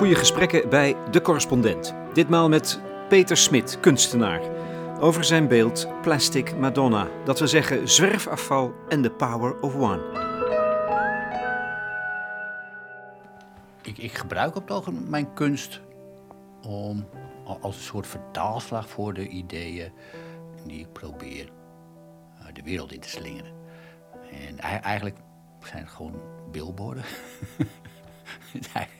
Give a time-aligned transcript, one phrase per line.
[0.00, 1.94] goede gesprekken bij De Correspondent.
[2.12, 4.40] Ditmaal met Peter Smit, kunstenaar.
[5.00, 7.08] Over zijn beeld Plastic Madonna.
[7.24, 10.00] Dat we zeggen zwerfafval en the power of one.
[13.82, 15.80] Ik, ik gebruik op het ogenblik mijn kunst
[16.62, 17.08] om
[17.60, 19.92] als een soort vertaalslag voor de ideeën
[20.66, 21.50] die ik probeer
[22.38, 23.52] eh, de wereld in te slingeren.
[24.48, 25.16] En eigenlijk
[25.62, 26.20] zijn het gewoon
[26.50, 27.04] billboarden.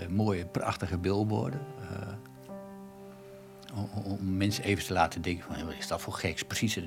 [0.00, 1.60] uh, mooie, prachtige billboarden.
[1.80, 2.12] Uh,
[3.74, 6.42] om, om, mensen even te laten denken van, wat is dat voor geks?
[6.42, 6.78] Precies,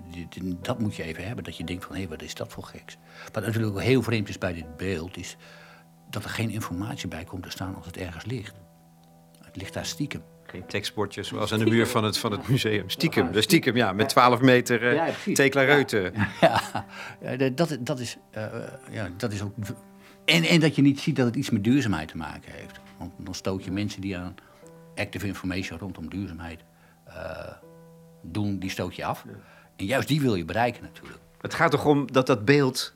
[0.61, 2.97] dat moet je even hebben, dat je denkt van, hé, wat is dat voor geks?
[3.31, 5.37] Wat natuurlijk ook heel vreemd is bij dit beeld, is
[6.09, 8.55] dat er geen informatie bij komt te staan als het ergens ligt.
[9.43, 10.21] Het ligt daar stiekem.
[10.43, 12.89] Geen tekstbordjes zoals aan de muur van het, van het museum.
[12.89, 16.13] Stiekem, de stiekem, ja, met 12 meter uh, ja, Tekla Reuten.
[16.41, 16.61] Ja,
[17.21, 18.45] ja, dat, dat, is, uh,
[18.91, 19.53] ja, dat is ook
[20.29, 22.78] en, en dat je niet ziet dat het iets met duurzaamheid te maken heeft.
[22.99, 24.35] Want dan stoot je mensen die aan
[24.95, 26.63] active information rondom duurzaamheid
[27.07, 27.13] uh,
[28.21, 29.25] doen, die stoot je af.
[29.75, 31.19] En juist die wil je bereiken natuurlijk.
[31.41, 32.93] Het gaat toch om dat dat beeld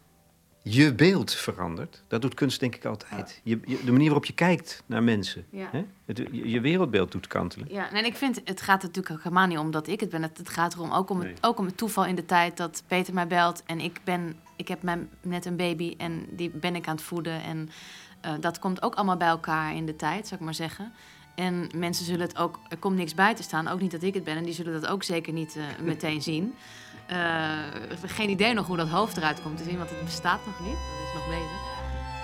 [0.64, 2.04] je beeld verandert.
[2.08, 3.42] Dat doet kunst denk ik altijd.
[3.44, 5.46] Je, de manier waarop je kijkt naar mensen.
[5.56, 5.86] Hè?
[6.06, 7.68] Het, je, wereldbeeld doet kantelen.
[7.72, 10.22] Ja, en ik vind, het gaat natuurlijk ook helemaal niet om dat ik het ben.
[10.22, 12.84] Het, het gaat erom ook om, het, ook om het toeval in de tijd dat
[12.88, 13.64] Peter mij belt.
[13.66, 17.04] En ik, ben, ik heb mijn, net een baby en die ben ik aan het
[17.04, 17.44] voeden.
[17.44, 17.70] En
[18.26, 20.94] uh, dat komt ook allemaal bij elkaar in de tijd, zou ik maar zeggen.
[21.36, 23.68] En mensen zullen het ook, er komt niks bij te staan.
[23.68, 24.38] Ook niet dat ik het ben.
[24.38, 26.56] En die zullen dat ook zeker niet uh, meteen zien.
[27.12, 27.60] Uh,
[28.06, 30.78] geen idee nog hoe dat hoofd eruit komt te zien, want het bestaat nog niet.
[30.78, 31.62] Dat is nog bezig.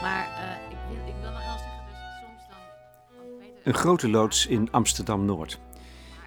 [0.02, 3.64] Maar uh, ik, wil, ik wil nog wel zeggen, dus soms dan...
[3.64, 5.60] Een grote loods in Amsterdam-Noord.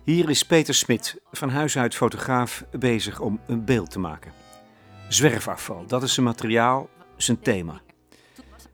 [0.05, 4.33] Hier is Peter Smit, van huis uit fotograaf, bezig om een beeld te maken.
[5.09, 7.81] Zwerfafval, dat is zijn materiaal, zijn thema.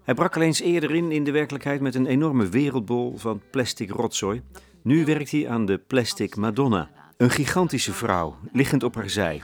[0.09, 3.91] Hij brak al eens eerder in in de werkelijkheid met een enorme wereldbol van plastic
[3.91, 4.43] rotzooi.
[4.83, 6.91] Nu werkt hij aan de Plastic Madonna.
[7.17, 9.43] Een gigantische vrouw, liggend op haar zij.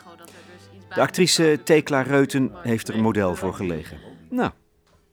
[0.95, 3.99] De actrice Tekla Reuten heeft er een model voor gelegen.
[4.31, 4.51] Nou,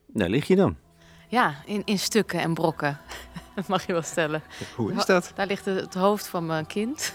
[0.07, 0.75] daar lig je dan.
[1.27, 2.99] Ja, in, in stukken en brokken.
[3.55, 4.43] Dat mag je wel stellen.
[4.75, 5.31] Hoe is dat?
[5.35, 7.13] Daar ligt het hoofd van mijn kind.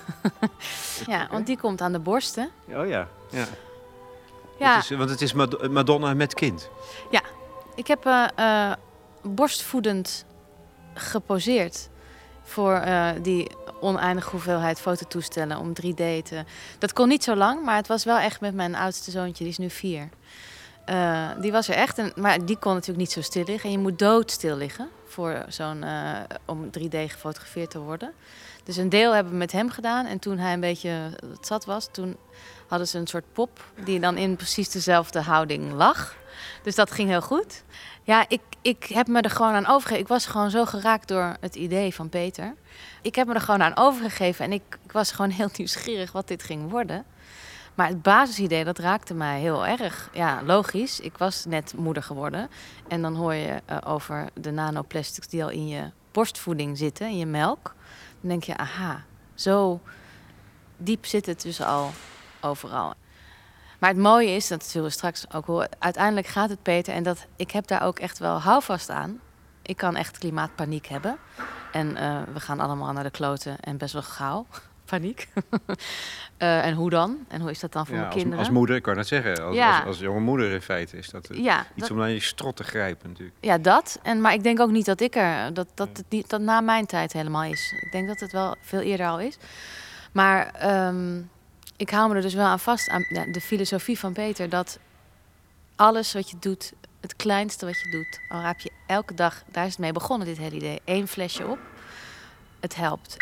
[1.07, 2.51] ja, want die komt aan de borsten.
[2.69, 3.47] Oh ja, ja.
[4.59, 4.79] ja.
[4.79, 5.33] is, want het is
[5.71, 6.71] Madonna met kind.
[7.11, 7.23] Ja,
[7.77, 8.73] ik heb uh, uh,
[9.23, 10.25] borstvoedend
[10.95, 11.89] geposeerd
[12.43, 13.51] voor uh, die
[13.81, 16.45] oneindige hoeveelheid fototoestellen om 3D te...
[16.79, 19.53] Dat kon niet zo lang, maar het was wel echt met mijn oudste zoontje, die
[19.53, 20.09] is nu vier.
[21.41, 23.65] Die was er echt, en, maar die kon natuurlijk niet zo stil liggen.
[23.65, 25.85] En je moet doodstil liggen voor zo'n,
[26.45, 28.13] om 3D gefotografeerd te worden.
[28.65, 30.07] Dus een deel hebben we met hem gedaan.
[30.07, 31.11] En toen hij een beetje
[31.41, 32.17] zat was, toen
[32.69, 36.17] hadden ze een soort pop die dan in precies dezelfde houding lag.
[36.63, 37.63] Dus dat ging heel goed.
[38.03, 40.03] Ja, ik, ik heb me er gewoon aan overgegeven.
[40.03, 42.55] Ik was gewoon zo geraakt door het idee van Peter.
[43.03, 46.29] Ik heb me er gewoon aan overgegeven en ik, ik was gewoon heel nieuwsgierig wat
[46.29, 47.05] dit ging worden.
[47.75, 50.11] Maar het basisidee, dat raakte mij heel erg.
[50.13, 51.01] Ja, logisch.
[51.01, 52.49] Ik was net moeder geworden.
[52.89, 57.19] En dan hoor je uh, over de nanoplastics die al in je borstvoeding zitten, in
[57.19, 57.75] je melk.
[58.21, 59.05] Dan denk je, aha,
[59.35, 59.81] zo
[60.77, 61.91] diep zit het dus al
[62.41, 62.95] overal.
[63.79, 66.95] Maar het mooie is, dat zullen we straks ook horen, uiteindelijk gaat het beter.
[66.95, 69.21] En dat, ik heb daar ook echt wel houvast aan.
[69.63, 71.17] Ik kan echt klimaatpaniek hebben.
[71.73, 74.47] En uh, we gaan allemaal naar de kloten en best wel gauw.
[74.85, 75.29] Paniek.
[76.39, 77.19] uh, en hoe dan?
[77.29, 78.45] En hoe is dat dan voor ja, mijn als, kinderen?
[78.45, 79.43] Als moeder, ik kan het zeggen.
[79.43, 79.77] Als, ja.
[79.79, 82.57] als, als, jonge moeder in feite is dat ja, iets dat, om naar je strot
[82.57, 83.37] te grijpen natuurlijk.
[83.41, 83.99] Ja, dat.
[84.03, 86.61] En, maar ik denk ook niet dat ik er, dat, dat, het niet, dat na
[86.61, 87.73] mijn tijd helemaal is.
[87.81, 89.39] Ik denk dat het wel veel eerder al is.
[90.13, 90.51] Maar
[90.87, 91.31] um,
[91.77, 94.79] ik hou me er dus wel aan vast, aan de filosofie van Peter, dat
[95.77, 99.65] alles wat je doet, het kleinste wat je doet, al raap je elke dag, daar
[99.65, 101.59] is het mee begonnen, dit hele idee, één flesje op,
[102.61, 103.17] het helpt.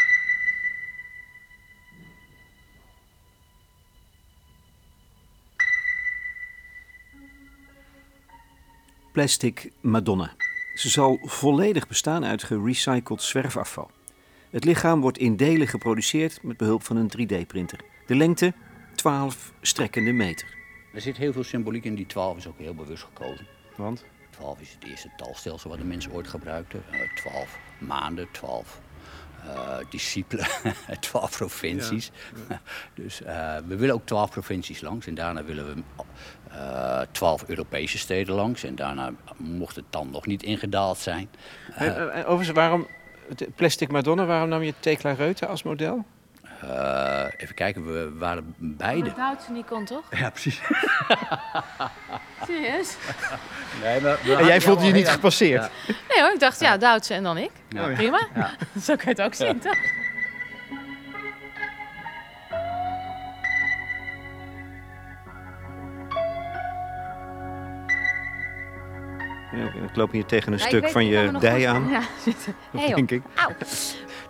[9.13, 10.33] Plastic Madonna.
[10.75, 13.91] Ze zal volledig bestaan uit gerecycled zwerfafval.
[14.51, 17.94] Het lichaam wordt in delen geproduceerd met behulp van een 3D-printer.
[18.07, 18.53] De lengte
[18.95, 20.47] 12 strekkende meter.
[20.95, 21.95] Er zit heel veel symboliek in.
[21.95, 23.47] Die 12 is ook heel bewust gekozen.
[23.77, 24.05] Want?
[24.31, 26.83] 12 is het eerste talstelsel wat de mensen ooit gebruikten.
[26.93, 28.81] Uh, 12 maanden, 12
[29.47, 30.47] uh, discipelen,
[31.01, 32.11] 12 provincies.
[32.35, 32.61] Ja, ja.
[33.03, 35.07] dus uh, we willen ook 12 provincies langs.
[35.07, 35.83] En daarna willen we
[36.49, 38.65] uh, 12 Europese steden langs.
[38.65, 41.29] En daarna mocht het dan nog niet ingedaald zijn.
[42.15, 42.87] overigens, waarom
[43.55, 46.05] plastic Madonna, waarom nam je Tekla Reuten als model?
[46.69, 49.13] Eh, even kijken, we waren beide.
[49.17, 50.05] Duitse niet kon, toch?
[50.11, 50.61] Ja, precies.
[52.47, 52.97] Serieus?
[53.83, 55.71] Nee, maar, En jij voelde je niet gepasseerd?
[55.87, 57.51] Nee hoor, ik dacht, ja, Duitse en dan ik.
[57.69, 57.89] Ja.
[57.95, 58.27] Prima.
[58.35, 58.51] Ja.
[58.85, 59.77] Zo kan je het ook zien, toch?
[69.95, 72.55] Ik loop hier tegen een stuk van je dij aan, Ja, zitten.
[72.77, 73.23] Hey, denk ik.
[73.35, 73.51] Auw.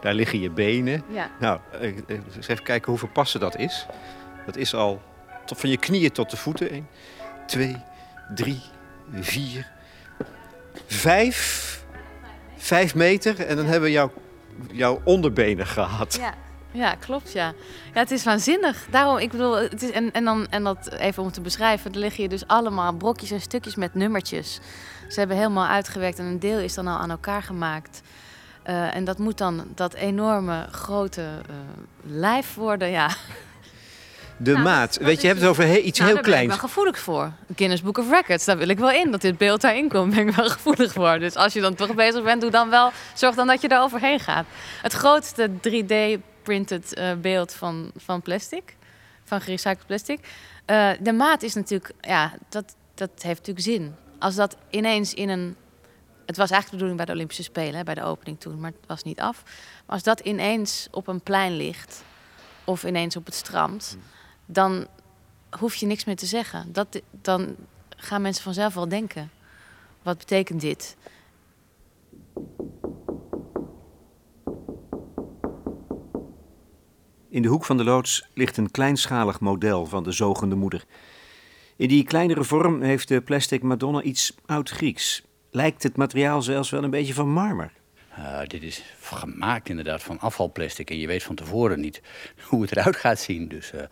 [0.05, 1.03] Daar liggen je benen.
[1.09, 1.31] Ja.
[1.41, 3.87] Nou, eh, eh, eens even kijken hoeveel passen dat is.
[4.47, 5.03] Dat is al
[5.45, 6.71] tot van je knieën tot de voeten.
[6.71, 6.89] 1,
[7.47, 7.77] 2,
[8.35, 8.63] 3,
[9.21, 9.71] 4,
[10.87, 11.85] 5.
[12.57, 14.13] 5 meter en dan hebben we jouw,
[14.73, 16.15] jouw onderbenen gehad.
[16.21, 16.35] Ja.
[16.71, 17.53] ja, klopt ja.
[17.95, 18.87] Ja, het is waanzinnig.
[18.91, 21.99] Daarom, ik bedoel, het is, en, en, dan, en dat even om te beschrijven, er
[21.99, 24.61] liggen hier dus allemaal brokjes en stukjes met nummertjes.
[25.09, 28.03] Ze hebben helemaal uitgewerkt en een deel is dan al aan elkaar gemaakt.
[28.65, 31.55] Eh, en dat moet dan dat enorme grote eh,
[32.03, 33.11] lijf worden, ja.
[34.37, 36.33] De Nou, maat, weet je, je hebt het over he- iets Nou, heel daar ben
[36.41, 36.61] ik kleins.
[36.61, 37.33] wel gevoelig voor.
[37.57, 39.11] Guinness Book of Records, daar wil ik wel in.
[39.11, 41.19] Dat dit beeld daarin komt, ben ik wel gevoelig voor.
[41.19, 43.81] Dus als je dan toch bezig bent, doe dan wel, zorg dan dat je er
[43.81, 44.45] overheen gaat.
[44.83, 48.77] Het grootste 3D-printed eh, beeld van, van plastic,
[49.25, 50.21] van gerecycled plastic.
[51.01, 53.95] De maat is natuurlijk, ja, dat, dat heeft natuurlijk zin.
[54.19, 55.57] Als dat ineens in een...
[56.27, 58.71] Het was eigenlijk de bedoeling bij de Olympische Spelen, hè, bij de opening toen, maar
[58.71, 59.43] het was niet af.
[59.45, 62.05] Maar als dat ineens op een plein ligt,
[62.65, 63.97] of ineens op het strand,
[64.47, 64.87] dan
[65.59, 66.73] hoef je niks meer te zeggen.
[66.73, 67.57] Dat, dan
[67.97, 69.31] gaan mensen vanzelf wel denken.
[70.03, 70.97] Wat betekent dit?
[77.29, 80.85] In de hoek van de loods ligt een kleinschalig model van de zogende moeder.
[81.77, 85.23] In die kleinere vorm heeft de plastic Madonna iets oud-Grieks.
[85.55, 87.73] Lijkt het materiaal zelfs wel een beetje van marmer.
[88.11, 92.03] Eh, dit is gemaakt inderdaad van afvalplastic en je weet van tevoren niet
[92.49, 93.49] hoe het eruit gaat zien.
[93.49, 93.83] Dus eh,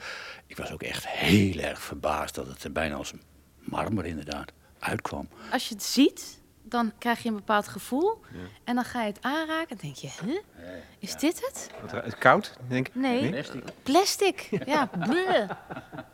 [0.47, 3.13] ik was ook echt heel erg verbaasd dat het er bijna als
[3.59, 5.29] marmer inderdaad uitkwam.
[5.53, 6.41] Als je het ziet,
[6.73, 8.21] dan krijg je een bepaald gevoel.
[8.65, 10.41] En dan ga je het aanraken en denk je, huh?
[10.99, 11.71] is dit het?
[11.81, 12.95] Wat, ra- koud, denk ik?
[12.95, 13.45] Nee,
[13.83, 14.49] plastic.
[14.67, 15.51] Ja, bleh.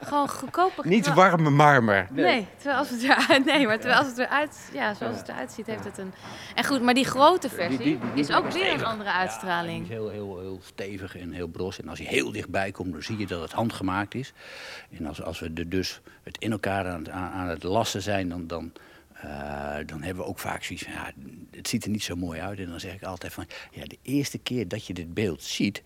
[0.00, 0.88] Gewoon goedkope...
[0.88, 2.06] Niet warme marmer.
[2.10, 5.52] Nee, terwijl als het eruit, nee, maar terwijl als het eruit, ja, zoals het eruit
[5.52, 6.12] ziet, heeft het een.
[6.54, 9.82] En goed, maar die grote versie is ook weer een andere Die uitstraling.
[9.82, 11.80] is heel, heel, heel stevig en heel bros.
[11.80, 14.32] En als hij heel dichtbij komt, dan zie je dat het handgemaakt is.
[14.98, 18.02] En als, als we er dus het in elkaar aan, het- aan, aan het lassen
[18.02, 18.72] zijn, dan, dan,
[19.22, 21.12] eh, dan hebben we ook vaak zoiets van, ja,
[21.50, 22.58] het ziet er niet zo mooi uit.
[22.58, 25.82] En dan zeg ik altijd van, ja, de eerste keer dat je dit beeld ziet,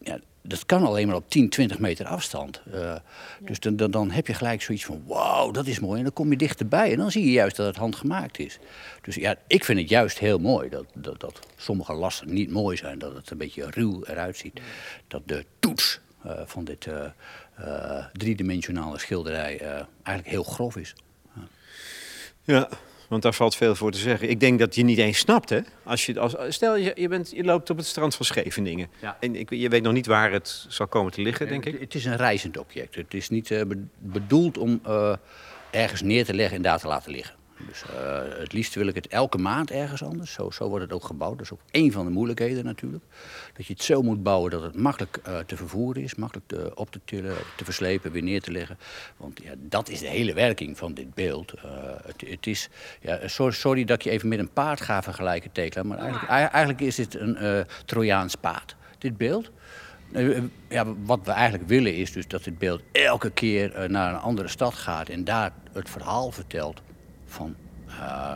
[0.00, 2.62] ja, dat kan alleen maar op 10, 20 meter afstand.
[2.72, 2.96] Eh,
[3.40, 5.98] Dus dan, dan, dan heb je gelijk zoiets van, wauw, dat is mooi.
[5.98, 8.58] En dan kom je dichterbij en dan zie je juist dat het handgemaakt is.
[9.02, 12.76] Dus ja, ik vind het juist heel mooi dat, dat, dat sommige lassen niet mooi
[12.76, 12.98] zijn.
[12.98, 14.60] Dat het een beetje ruw eruit ziet.
[15.08, 16.88] Dat de toets eh, van dit
[18.12, 19.60] driedimensionale schilderij
[20.02, 20.94] eigenlijk heel grof is.
[22.46, 22.68] Ja,
[23.08, 24.28] want daar valt veel voor te zeggen.
[24.30, 25.60] Ik denk dat je niet eens snapt, hè?
[25.84, 28.88] Als je, als, stel, je, je, bent, je loopt op het strand van Scheveningen.
[29.00, 29.16] Ja.
[29.20, 31.80] En ik, je weet nog niet waar het zal komen te liggen, denk ik.
[31.80, 32.94] Het is een reizend object.
[32.94, 35.12] Het is niet eh, be- bedoeld om eh,
[35.70, 37.34] ergens neer te leggen en daar te laten liggen.
[37.66, 40.32] Dus eh, het liefst wil ik het elke maand ergens anders.
[40.32, 41.38] Zo, zo wordt het ook gebouwd.
[41.38, 43.04] Dat is ook één van de moeilijkheden natuurlijk.
[43.56, 46.14] Dat je het zo moet bouwen dat het makkelijk eh, te vervoeren is.
[46.14, 48.78] Makkelijk te, op te tillen, te verslepen, weer neer te leggen.
[49.16, 51.52] Want ja, dat is de hele werking van dit beeld.
[51.52, 51.62] Eh,
[52.04, 52.68] het, het is,
[53.00, 55.82] ja, sorry, sorry dat ik je even met een paard ga vergelijken, Tekla.
[55.82, 58.76] Maar eigenlijk, eigenlijk is dit een eh Trojaans paard.
[58.98, 59.50] Dit beeld.
[60.12, 63.88] Eh, eh, Ja, wat we eigenlijk willen is dus dat dit beeld elke keer eh,
[63.88, 66.82] naar een andere stad gaat en daar het verhaal vertelt
[67.36, 67.54] van.
[67.88, 68.34] eh,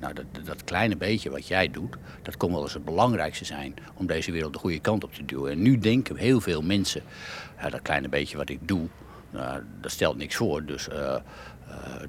[0.00, 3.74] nou, dat, dat- kleine beetje wat jij doet, dat kon wel eens het belangrijkste zijn
[3.94, 5.52] om deze wereld de goede kant op te duwen.
[5.52, 7.02] En nu denken heel veel mensen,
[7.60, 8.86] ja, dat kleine beetje wat ik doe,
[9.30, 10.64] nou, dat stelt niks voor.
[10.64, 11.20] Dus, eh, eh,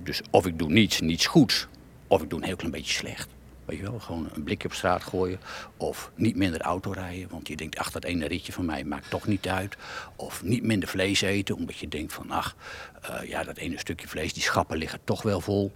[0.04, 1.68] dus of ik doe niets, niets goeds,
[2.08, 3.30] of ik doe een heel klein beetje slecht.
[3.72, 5.40] Weet wel, gewoon een blikje op straat gooien.
[5.78, 9.10] Of niet minder auto rijden, want je denkt, ach, dat ene ritje van mij maakt
[9.10, 9.78] toch niet uit.
[10.16, 12.56] Of niet minder vlees eten, omdat je denkt van, ach,
[13.02, 15.72] eh, ja, dat ene stukje vlees, die schappen liggen toch wel vol.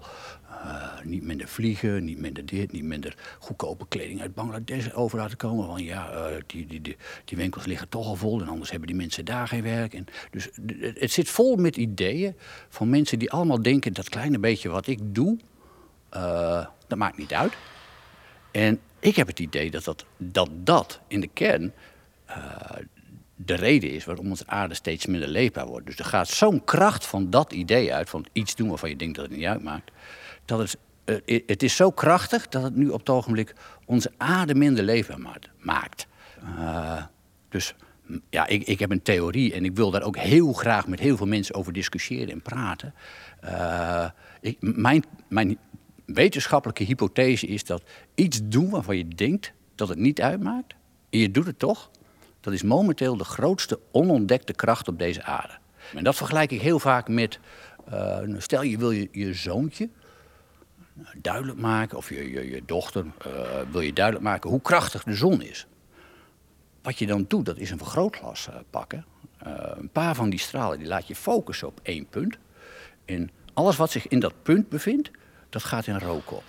[0.49, 5.37] Eh, niet minder vliegen, niet minder dit, niet minder goedkope kleding uit Bangladesh over laten
[5.37, 5.67] komen.
[5.67, 6.81] Want ja, eh, die, die,
[7.25, 9.93] die, winkels liggen toch al vol en anders hebben die mensen daar geen werk.
[9.93, 10.49] En dus
[10.99, 12.35] het zit vol met ideeën
[12.69, 15.37] van mensen die allemaal denken, dat kleine beetje wat ik doe,
[16.87, 17.53] dat maakt niet uit.
[18.55, 21.73] En ik heb het idee dat dat, dat, dat in de kern
[22.25, 22.35] eh,
[23.35, 25.85] de reden is waarom onze aarde steeds minder leefbaar wordt.
[25.85, 29.15] Dus er gaat zo'n kracht van dat idee uit, van iets doen waarvan je denkt
[29.15, 29.91] dat het niet uitmaakt.
[30.45, 30.77] Dat het,
[31.25, 33.53] eh, het is zo krachtig dat het nu op het ogenblik
[33.85, 35.19] onze aarde minder leefbaar
[35.59, 36.07] maakt-.
[36.41, 37.03] Eh,
[37.49, 37.75] dus
[38.29, 41.17] ja, ik, ik heb een theorie en ik wil daar ook heel graag met heel
[41.17, 42.93] veel mensen over discussiëren en praten.
[44.41, 45.57] Ik, mijn, mijn
[46.05, 47.83] wetenschappelijke hypothese is dat
[48.15, 50.75] iets doen waarvan je denkt dat het niet uitmaakt,
[51.09, 51.89] en je doet het toch,
[52.41, 55.57] dat is momenteel de grootste onontdekte kracht op deze aarde.
[55.95, 57.39] En dat vergelijk ik heel vaak met,
[57.93, 59.89] uh, stel je wil je, je zoontje
[61.15, 63.31] duidelijk maken, of je, je, je dochter uh,
[63.71, 65.67] wil je duidelijk maken hoe krachtig de zon is.
[66.81, 69.05] Wat je dan doet, dat is een vergrootglas uh, pakken.
[69.39, 72.37] een paar van die stralen die laat je focussen op één punt.
[73.05, 75.11] En alles wat zich in dat punt bevindt,
[75.55, 76.43] dat gaat in rook op.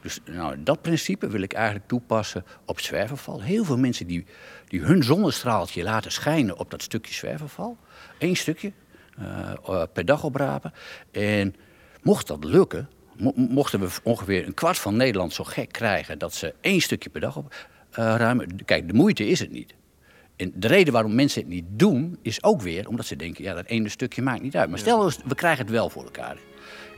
[0.00, 3.42] Dus nou, dat principe wil ik eigenlijk toepassen op zwerverval.
[3.42, 4.26] Heel veel mensen die,
[4.68, 7.76] die hun zonnestraaltje laten schijnen op dat stukje zwerverval.
[8.18, 8.72] Eén stukje
[9.18, 10.72] uh, per dag oprapen.
[11.10, 11.54] En
[12.02, 12.88] mocht dat lukken,
[13.34, 17.20] mochten we ongeveer een kwart van Nederland zo gek krijgen dat ze één stukje per
[17.20, 18.48] dag opruimen.
[18.50, 19.74] Uh, Kijk, de moeite is het niet.
[20.38, 23.54] En de reden waarom mensen het niet doen, is ook weer omdat ze denken, ja,
[23.54, 24.70] dat ene stukje maakt niet uit.
[24.70, 26.36] Maar stel, we krijgen het wel voor elkaar.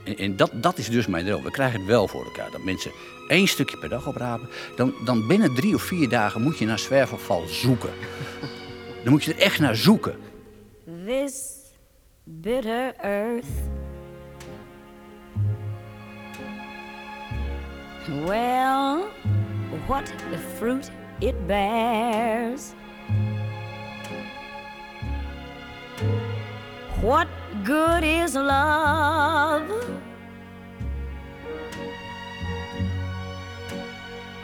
[0.04, 1.42] En, en, dat, dat is dus mijn droom.
[1.42, 2.50] We krijgen het wel voor elkaar.
[2.50, 2.90] Dat mensen
[3.28, 4.49] één stukje per dag oprapen.
[4.76, 7.90] Dan, dan binnen drie of vier dagen moet je naar zwerverval zoeken.
[9.04, 10.16] Dan moet je er echt naar zoeken.
[11.06, 11.56] This
[12.25, 13.47] bitter earth.
[18.26, 19.04] Well,
[19.87, 22.73] what the fruit it bears.
[27.02, 27.26] What
[27.64, 29.62] good is love?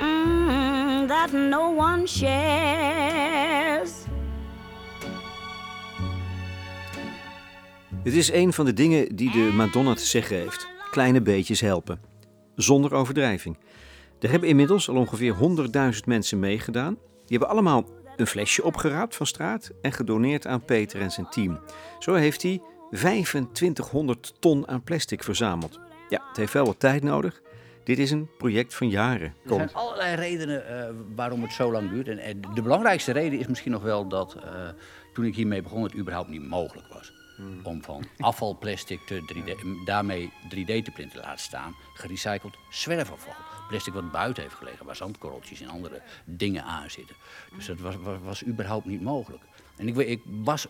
[0.00, 4.04] Mm, that no one shares.
[8.02, 10.68] Het is een van de dingen die de Madonna te zeggen heeft.
[10.90, 12.00] Kleine beetjes helpen.
[12.54, 13.58] Zonder overdrijving.
[14.20, 15.34] Er hebben inmiddels al ongeveer
[15.94, 16.94] 100.000 mensen meegedaan.
[16.94, 17.84] Die hebben allemaal
[18.16, 21.60] een flesje opgeraapt van straat en gedoneerd aan Peter en zijn team.
[21.98, 25.80] Zo heeft hij 2500 ton aan plastic verzameld.
[26.08, 27.40] Ja, het heeft wel wat tijd nodig.
[27.84, 29.34] Dit is een project van jaren.
[29.44, 32.08] Er zijn allerlei redenen uh, waarom het zo lang duurt.
[32.08, 34.42] En, de belangrijkste reden is misschien nog wel dat uh,
[35.12, 37.12] toen ik hiermee begon, het überhaupt niet mogelijk was.
[37.36, 37.60] Hmm.
[37.62, 43.34] Om van afvalplastic te 3D, daarmee 3D te printen laten staan, gerecycled zwerfafval.
[43.68, 47.16] Plastic wat buiten heeft gelegen, waar zandkorreltjes en andere dingen aan zitten.
[47.56, 49.42] Dus dat was, was, was überhaupt niet mogelijk.
[49.76, 50.66] En ik, ik was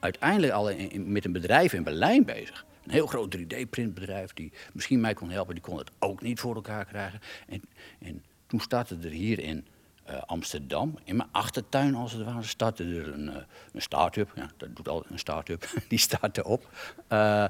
[0.00, 2.64] uiteindelijk al in, met een bedrijf in Berlijn bezig.
[2.84, 5.54] Een heel groot 3D-printbedrijf die misschien mij kon helpen.
[5.54, 7.20] Die kon het ook niet voor elkaar krijgen.
[7.46, 7.62] En,
[7.98, 9.66] en toen startte er hier in
[10.10, 13.34] uh, Amsterdam, in mijn achtertuin als het ware, startte er een, uh,
[13.72, 14.32] een start-up.
[14.34, 15.68] Ja, dat doet altijd een start-up.
[15.88, 16.68] die startte op.
[17.12, 17.42] Uh,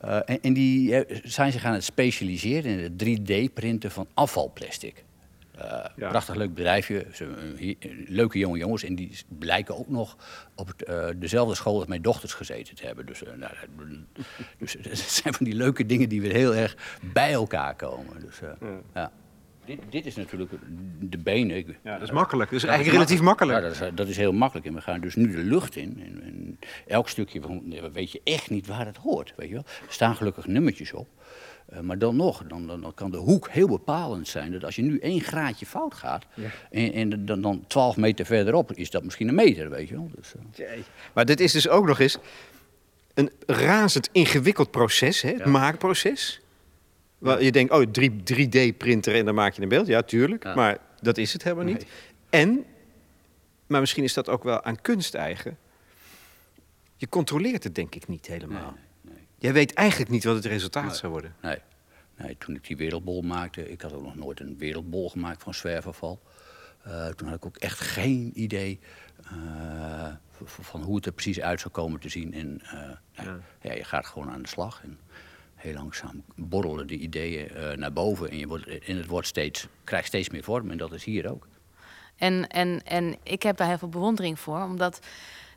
[0.00, 5.04] en, en, die zijn zich aan het specialiseren in het 3D-printen van afvalplastic.
[5.96, 7.06] Prachtig leuk bedrijfje,
[8.06, 8.84] leuke jonge jongens.
[8.84, 10.16] En die blijken ook nog
[10.54, 13.06] op het, dezelfde school als mijn dochters gezeten te hebben.
[13.06, 13.52] Dus, nou,
[14.58, 18.20] dus het zijn van die leuke dingen die weer heel erg bij elkaar komen.
[18.20, 18.56] Dus, ja.
[18.94, 19.12] ja.
[19.66, 20.52] Dit, dit, is natuurlijk
[21.00, 21.76] de benen.
[21.82, 22.50] Ja, dat is makkelijk.
[22.50, 23.58] Dat is eigenlijk relatief makkelijk.
[23.58, 24.66] Ja, dat is, dat is, heel makkelijk.
[24.66, 26.02] En we gaan dus nu de lucht in.
[26.04, 29.32] En, en elk stukje van, weet je echt niet waar het hoort.
[29.36, 29.64] Weet je wel.
[29.86, 31.08] Er staan gelukkig nummertjes op.
[31.72, 34.52] Uh, maar dan nog, dan, dan, dan, kan de hoek heel bepalend zijn.
[34.52, 36.48] Dat als je nu één graadje fout gaat, ja.
[36.70, 40.10] en, en dan, dan 12 meter verderop, is dat misschien een meter, weet je wel.
[40.16, 40.66] Dus, uh.
[41.12, 42.18] Maar dit is dus ook nog eens
[43.14, 45.28] een razend ingewikkeld proces, hè?
[45.28, 45.48] het ja.
[45.48, 46.40] maakproces.
[47.24, 49.86] Je denkt, oh, 3D-printer en dan maak je een beeld.
[49.86, 50.54] Ja, tuurlijk, ja.
[50.54, 51.86] maar dat is het helemaal niet.
[52.30, 52.42] Nee.
[52.42, 52.64] En,
[53.66, 55.58] maar misschien is dat ook wel aan kunst eigen.
[56.96, 58.76] Je controleert het denk ik niet helemaal.
[59.00, 59.14] Nee.
[59.38, 61.34] Jij weet eigenlijk niet wat het resultaat zou worden.
[61.42, 61.58] Nee.
[62.16, 65.54] nee, toen ik die wereldbol maakte, ik had ook nog nooit een wereldbol gemaakt van
[65.54, 66.22] zwerverval.
[66.86, 68.80] Uh, toen had ik ook echt geen idee
[69.32, 70.12] uh,
[70.44, 72.34] van hoe het er precies uit zou komen te zien.
[72.34, 72.70] En uh,
[73.10, 73.38] ja.
[73.60, 73.72] ja.
[73.72, 74.82] je gaat gewoon aan de slag.
[74.82, 74.98] En
[75.64, 78.30] heel langzaam borrelen de ideeën naar boven.
[78.30, 80.70] En, je wordt, en het wordt steeds, krijgt steeds meer vorm.
[80.70, 81.46] En dat is hier ook.
[82.16, 85.00] En, en, en ik heb daar heel veel bewondering voor, omdat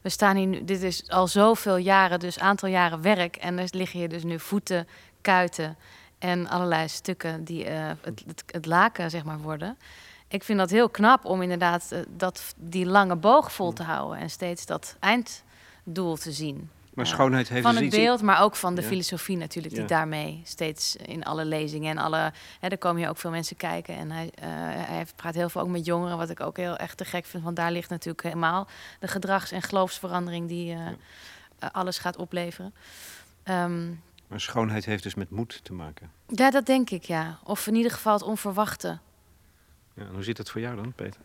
[0.01, 3.35] we staan hier nu, dit is al zoveel jaren, dus aantal jaren werk.
[3.35, 4.87] En er liggen hier dus nu voeten,
[5.21, 5.77] kuiten
[6.19, 9.77] en allerlei stukken die uh, het, het, het, laken, zeg maar, worden.
[10.27, 14.19] Ik vind dat heel knap om inderdaad uh, dat, die lange boog vol te houden
[14.19, 16.69] en steeds dat einddoel te zien.
[16.97, 18.87] Maar schoonheid heeft van dus het beeld, maar ook van de ja.
[18.87, 19.89] filosofie natuurlijk, die ja.
[19.89, 22.33] daarmee steeds in alle lezingen en alle.
[22.59, 23.95] Hè, er komen hier ook veel mensen kijken.
[23.95, 24.43] En hij, uh,
[24.87, 27.43] hij praat heel veel ook met jongeren, wat ik ook heel echt te gek vind.
[27.43, 28.67] Want daar ligt natuurlijk helemaal
[28.99, 30.95] de gedrags- en geloofsverandering die uh, ja.
[31.63, 32.73] uh, alles gaat opleveren.
[33.43, 36.11] Um, maar schoonheid heeft dus met moed te maken.
[36.27, 37.39] Ja, dat denk ik, ja.
[37.43, 38.99] Of in ieder geval het onverwachte.
[39.93, 41.21] Ja, hoe zit het voor jou dan, Peter?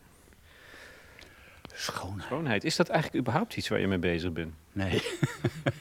[1.75, 2.23] Schoonheid.
[2.27, 2.65] Schoonheid.
[2.65, 4.55] Is dat eigenlijk überhaupt iets waar je mee bezig bent?
[4.73, 5.03] Nee.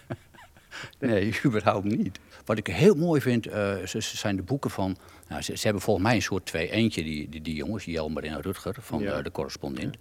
[0.99, 2.19] nee, überhaupt niet.
[2.45, 3.53] Wat ik heel mooi vind, uh,
[3.85, 4.97] ze zijn de boeken van...
[5.27, 8.23] Nou, ze, ze, hebben volgens mij een soort twee eentje, die, die, die jongens, Jelmer
[8.23, 9.17] en Rutger, van ja.
[9.17, 9.97] uh, de correspondent.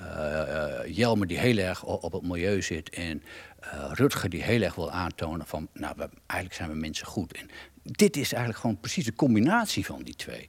[0.00, 3.22] Uh, Jelmer die heel erg op, op het milieu zit en
[3.92, 5.68] Rutger die heel erg wil aantonen van...
[5.72, 7.32] nou, we, eigenlijk zijn we mensen goed.
[7.32, 7.48] En
[7.82, 10.48] dit is eigenlijk gewoon precies de combinatie van die twee.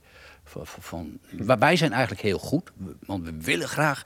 [0.63, 1.19] Van,
[1.59, 2.71] wij zijn eigenlijk heel goed,
[3.05, 4.03] want we willen graag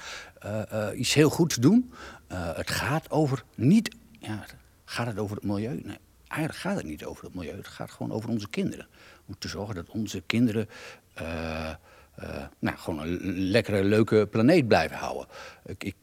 [0.96, 1.94] iets heel goeds doen.
[2.34, 3.96] het gaat over niet...
[4.20, 4.46] Ja,
[4.86, 5.82] gaat het over het milieu?
[5.84, 7.56] Nee, eigenlijk gaat het niet over het milieu.
[7.56, 8.88] Het gaat gewoon over onze kinderen.
[9.26, 10.70] Om te zorgen dat onze kinderen
[12.60, 15.28] nou, gewoon een lekkere, leuke planeet blijven houden.
[15.66, 15.96] Ik, ik,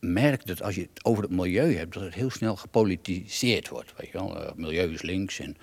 [0.00, 3.92] merk dat als je het over het milieu hebt, dat het heel snel gepolitiseerd wordt.
[3.96, 4.36] Weet je wel?
[4.36, 5.56] Uh, het milieu is links en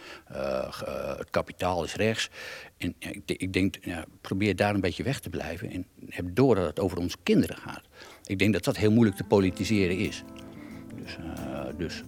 [1.19, 2.29] het kapitaal is rechts.
[2.77, 6.55] En ik, ik denk, ja, probeer daar een beetje weg te blijven en heb door
[6.55, 7.83] dat het over onze kinderen gaat.
[8.25, 10.23] Ik denk dat dat heel moeilijk te politiseren is.
[10.95, 11.17] Dus,
[11.77, 12.03] dus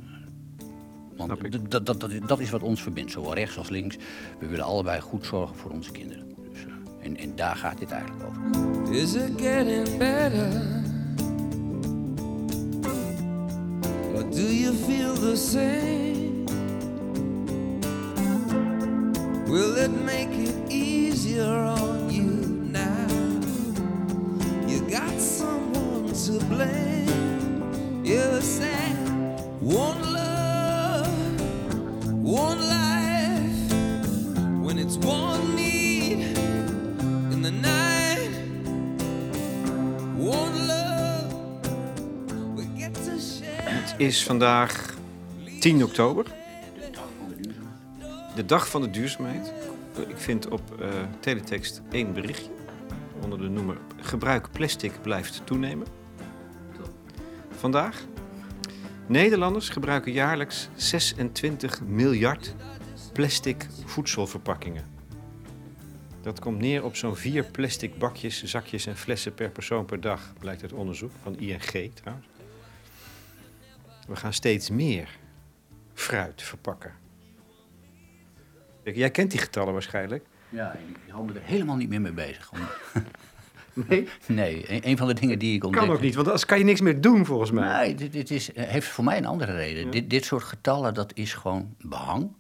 [1.20, 3.98] want dat, dat, dat, dat, is wat ons verbindt, zowel rechts als links.
[4.40, 6.36] We willen allebei goed zorgen voor onze kinderen.
[6.52, 6.72] Dus, uh,
[7.02, 8.94] en, en daar gaat dit eigenlijk over.
[8.94, 10.98] Is it getting better?
[14.40, 16.46] Do you feel the same?
[19.52, 22.32] Will it make it easier on you
[22.72, 23.08] now?
[24.66, 28.06] You got someone to blame.
[28.06, 28.96] You said
[29.60, 31.42] one love.
[32.24, 33.72] One life
[34.64, 35.49] when it's one
[44.00, 44.96] is vandaag
[45.60, 46.26] 10 oktober.
[48.36, 49.54] De dag van de duurzaamheid.
[50.08, 50.88] Ik vind op uh,
[51.20, 52.52] teletext één berichtje
[53.24, 55.88] onder de noemer gebruik plastic blijft toenemen.
[57.52, 58.06] Vandaag
[59.08, 62.56] Nederlanders gebruiken jaarlijks 26 miljard
[63.14, 64.84] plastic voedselverpakkingen.
[66.22, 70.34] Dat komt neer op zo'n vier plastic bakjes, zakjes en flessen per persoon per dag,
[70.40, 72.29] blijkt uit onderzoek van ING trouwens.
[74.10, 75.18] We gaan steeds meer
[75.94, 76.94] fruit verpakken.
[78.84, 80.26] Jij kent die getallen waarschijnlijk.
[80.50, 82.52] Ja, ik hou me er helemaal niet meer mee bezig.
[83.88, 84.08] Nee?
[84.26, 85.82] Nee, een, van de dingen die ik ontdek...
[85.82, 87.86] Kan ook niet, want anders kan je niks meer doen volgens mij.
[87.86, 89.86] Nee, dit, dit is, heeft voor mij een andere reden.
[89.86, 89.92] Ja.
[89.92, 92.36] Dit, dit soort getallen, dat is gewoon behang.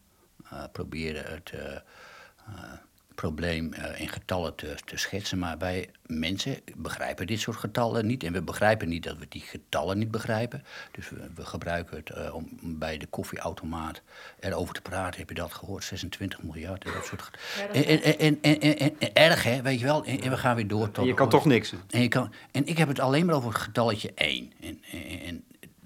[0.53, 2.73] Uh, proberen het uh, uh,
[3.19, 5.39] probleem in getallen te, te, schetsen.
[5.39, 8.23] Maar wij mensen begrijpen dit soort getallen niet.
[8.23, 10.63] En we begrijpen niet dat we die getallen niet begrijpen.
[10.91, 14.01] Dus we, we gebruiken het om bij de koffieautomaat
[14.39, 15.19] erover te praten.
[15.19, 15.83] Heb je dat gehoord?
[15.83, 17.39] 26 miljard en dat soort.
[17.73, 19.61] En, en, en, en, erg, hè?
[19.61, 20.05] Weet je wel?
[20.05, 21.05] En, we gaan weer door tot...
[21.05, 21.73] Je kan toch niks.
[21.89, 24.51] En, je kan, en ik heb het alleen maar over het getalletje 1.
[24.61, 24.81] En,
[25.25, 25.43] en,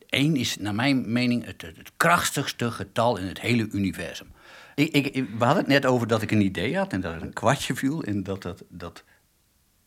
[0.10, 4.28] 1 is naar mijn mening het, het krachtigste getal in het hele universum.
[4.76, 7.22] Ik, ik, we hadden het net over dat ik een idee had en dat er
[7.22, 8.04] een kwartje viel.
[8.04, 9.04] En dat, dat, dat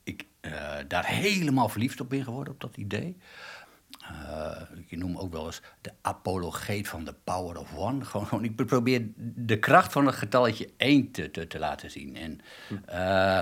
[0.05, 3.16] ik uh, daar helemaal verliefd op ben geworden, op dat idee.
[4.03, 8.05] Uh, ik noem ook wel eens de apologeet van de power of one.
[8.05, 12.16] Gewoon, ik probeer de kracht van het getalletje 1 te, te, te laten zien.
[12.16, 12.40] En
[12.90, 13.40] uh,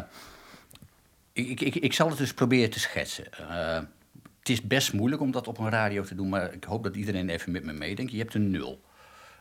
[1.33, 3.25] ik, ik, ik zal het dus proberen te schetsen.
[4.39, 6.97] het is best moeilijk om dat op een radio te doen, maar ik hoop dat
[6.97, 8.13] iedereen even met me meedenkt.
[8.13, 8.81] Je hebt een nul.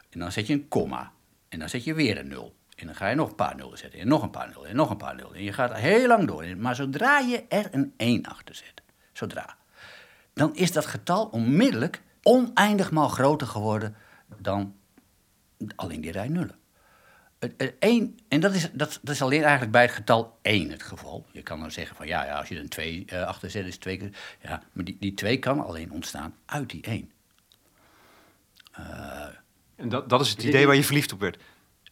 [0.09, 1.11] En dan zet je een komma.
[1.53, 2.55] En dan zet je weer een nul.
[2.75, 3.99] En dan ga je nog een paar nullen zetten.
[3.99, 4.69] En nog een paar nullen.
[4.69, 5.35] En nog een paar nullen.
[5.35, 6.57] En je gaat heel lang door.
[6.57, 8.81] Maar zodra je er een 1 achter zet.
[9.11, 9.57] Zodra.
[10.33, 13.95] Dan is dat getal onmiddellijk oneindig maal groter geworden
[14.37, 14.75] dan
[15.75, 16.55] alleen die rij nullen.
[17.39, 20.69] Het, het 1, en dat is, dat, dat is alleen eigenlijk bij het getal 1
[20.69, 21.25] het geval.
[21.31, 23.65] Je kan dan zeggen van ja, ja als je er een 2 uh, achter zet,
[23.65, 24.37] is het twee keer.
[24.41, 27.11] Ja, maar die, die 2 kan alleen ontstaan uit die 1.
[28.79, 29.25] Uh,
[29.75, 31.37] en dat, dat is het idee waar je verliefd op werd.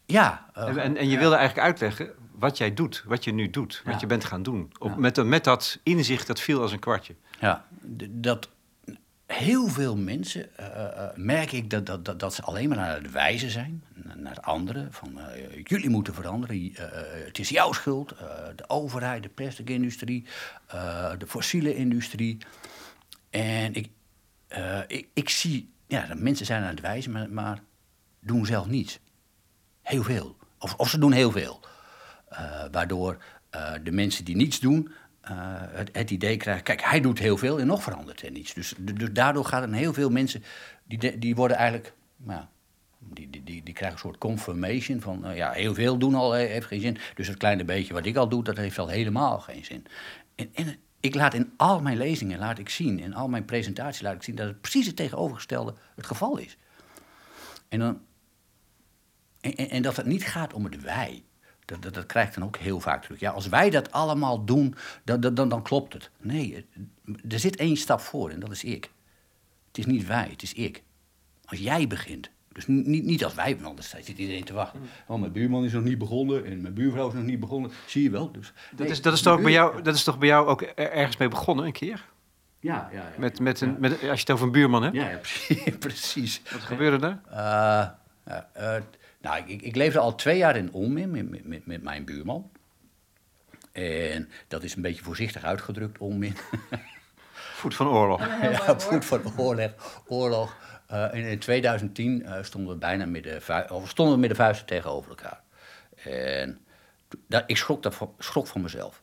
[0.05, 0.49] Ja.
[0.57, 3.81] Uh, en, en, en, je wilde eigenlijk uitleggen wat jij doet, wat je nu doet,
[3.85, 4.71] wat je bent gaan doen.
[4.79, 7.15] Op, met, met dat inzicht, dat viel als een kwartje.
[7.39, 7.65] Ja,
[8.09, 8.49] dat
[9.25, 12.95] heel veel mensen uh, uh, merk ik dat, dat, dat, dat, ze alleen maar naar
[12.95, 13.83] het wijzen zijn,
[14.15, 14.93] naar anderen.
[14.93, 15.23] Van uh,
[15.63, 16.71] jullie moeten veranderen,
[17.25, 18.09] het is jouw schuld.
[18.55, 20.25] de overheid, de plastic industrie,
[21.17, 22.37] de fossiele industrie.
[23.29, 23.89] En ik,
[24.87, 27.59] ik, ik, zie, ja, dat mensen zijn aan het wijzen, maar, maar
[28.21, 28.99] doen zelf niets.
[29.81, 30.35] Heel veel.
[30.57, 31.59] Of, of ze doen heel veel.
[32.31, 33.17] Uh, waardoor
[33.55, 34.91] uh, de mensen die niets doen,
[35.23, 36.63] uh, het, het, idee krijgen...
[36.63, 38.53] kijk, hij doet heel veel en nog verandert er niets.
[38.53, 40.43] Dus, dus daardoor gaan heel veel mensen...
[40.83, 41.93] die, die worden eigenlijk...
[42.17, 42.43] Nou,
[42.99, 45.25] die, die, die, die krijgen een soort confirmation van...
[45.35, 46.97] ja, heel veel doen al heeft geen zin.
[47.15, 49.85] Dus het kleine beetje wat ik al doe, dat heeft al helemaal geen zin.
[50.35, 54.01] En, en ik laat in al mijn lezingen laat ik zien, in al mijn presentaties
[54.01, 56.57] laat ik zien dat het precies het tegenovergestelde het geval is.
[57.69, 58.01] En, dan,
[59.41, 61.23] en, en, en dat het niet gaat om het wij.
[61.65, 63.19] Dat, dat, dat krijg ik dan ook heel vaak terug.
[63.19, 66.09] Ja, als wij dat allemaal doen, dan, dan, dan, dan klopt het.
[66.17, 66.65] Nee,
[67.29, 68.91] er zit één stap voor en dat is ik.
[69.67, 70.83] Het is niet wij, het is ik.
[71.45, 72.29] Als jij begint.
[72.51, 74.79] Dus ni- niet, niet als wij, want anders zit iedereen te wachten.
[75.07, 77.71] Oh, mijn buurman is nog niet begonnen en mijn buurvrouw is nog niet begonnen.
[77.87, 78.31] Zie je wel.
[78.31, 80.75] Dus, Dat is, dat, is toch bij jou, dat is toch bij jou ook er-
[80.91, 82.05] ergens mee begonnen een keer?
[82.59, 83.11] Ja, ja, ja.
[83.17, 84.95] Met, met een, met, als je het over een buurman hebt.
[84.95, 85.63] Ja, ja, precies.
[85.87, 86.41] precies.
[86.51, 87.19] Wat gebeurde er?
[87.29, 87.37] Eh,
[88.25, 88.75] ja, eh,
[89.21, 92.51] nou, ik- ik, leefde al twee jaar in Onmin met, met, met, mijn buurman.
[93.71, 96.35] En dat is een beetje voorzichtig uitgedrukt, Onmin.
[97.61, 98.19] Voet van oorlog.
[98.41, 100.03] ja, voet van oorlog.
[100.07, 100.55] oorlog.
[100.87, 104.29] Eh, en in 2010 eh, stonden we bijna met de, vu- of stonden we met
[104.29, 105.41] de vuisten tegenover elkaar.
[106.03, 106.65] En
[107.27, 109.01] dat, ik schrok, dat van, schrok van mezelf.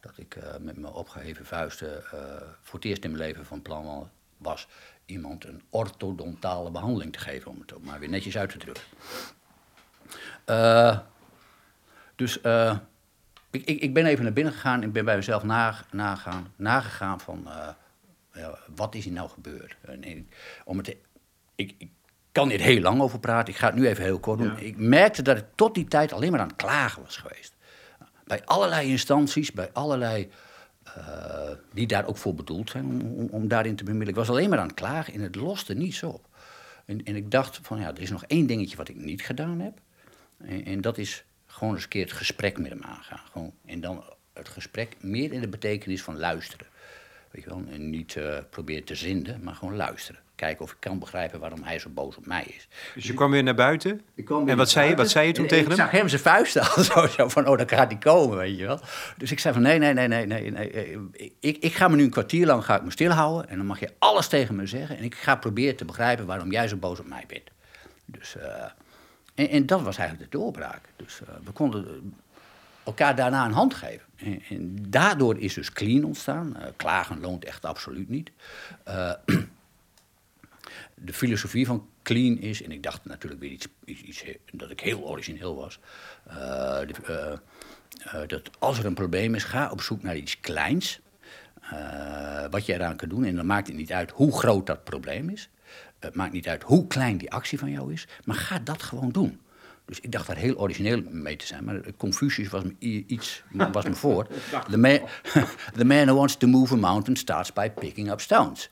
[0.00, 2.20] Dat ik eh, met mijn opgeheven vuisten eh,
[2.62, 4.68] voor het eerst in mijn leven van plan wa- was
[5.06, 8.84] iemand een orthodontale behandeling te geven, om het ook maar weer netjes uit te drukken.
[10.44, 10.98] Eh,
[12.16, 12.76] dus eh,
[13.50, 17.20] ik, ik, ik ben even naar binnen gegaan en ben bij mezelf na, nagaan, nagegaan
[17.20, 17.68] van eh,
[18.32, 19.76] ja, wat is hier nou gebeurd.
[19.80, 20.96] En ik, om het,
[21.54, 21.90] ik, ik
[22.32, 24.48] kan hier heel lang over praten, ik ga het nu even heel kort doen.
[24.48, 24.58] Ja.
[24.58, 27.54] Ik merkte dat ik tot die tijd alleen maar aan het klagen was geweest.
[28.24, 30.30] Bij allerlei instanties, bij allerlei
[31.72, 34.14] die daar ook voor bedoeld zijn om, om, om daarin te bemiddelen.
[34.14, 36.28] Ik was alleen maar aan het klagen en het loste niets op.
[36.84, 39.60] En, en ik dacht van ja, er is nog één dingetje wat ik niet gedaan
[39.60, 39.80] heb.
[40.44, 43.20] En, en dat is gewoon eens een keer het gesprek met hem aangaan.
[43.32, 46.66] Gewoon, en dan het gesprek meer in de betekenis van luisteren.
[47.30, 47.62] Weet je wel?
[47.70, 50.20] En niet eh proberen te zinden, maar gewoon luisteren.
[50.34, 52.68] Kijken of ik kan begrijpen waarom hij zo boos op mij is.
[52.94, 54.00] Dus je kwam weer naar buiten.
[54.14, 55.78] Ik kwam weer En wat zei je, wat zei je toen en tegen ik hem?
[55.86, 58.66] zag hem zijn vuisten al zo, zo van, oh, dan gaat hij komen, weet je
[58.66, 58.80] wel.
[59.16, 60.70] Dus ik zei van, nee, nee, nee, nee, nee, nee.
[60.70, 63.50] eh, Ik, ik ga me nu een kwartier lang ga ik me stilhouden...
[63.50, 64.96] en dan mag je alles tegen me zeggen...
[64.96, 67.50] en ik ga proberen te begrijpen waarom jij zo boos op mij bent.
[68.04, 68.64] Dus, eh,
[69.38, 70.80] en, en dat was eigenlijk de doorbraak.
[70.96, 72.14] Dus eh, we konden
[72.84, 74.06] elkaar daarna een hand geven.
[74.48, 76.56] En, daardoor is dus clean ontstaan.
[76.56, 78.30] Eh, klagen loont echt absoluut niet.
[78.84, 79.12] Eh,
[80.94, 85.00] de filosofie van clean is, en ik dacht natuurlijk weer iets, iets, dat ik heel
[85.00, 85.78] origineel was,
[88.26, 91.00] dat als er een probleem is, ga op zoek naar iets kleins,
[92.50, 93.24] wat je eraan kan doen.
[93.24, 95.48] En dan maakt het niet uit hoe groot dat probleem is.
[95.98, 99.10] Het maakt niet uit hoe klein die actie van jou is, maar ga dat gewoon
[99.10, 99.40] doen.
[99.84, 102.74] Dus ik dacht daar heel origineel mee te zijn, maar Confucius was me
[103.06, 104.26] iets was me voor.
[104.70, 105.00] The man,
[105.78, 108.70] the man who wants to move a mountain starts by picking up stones.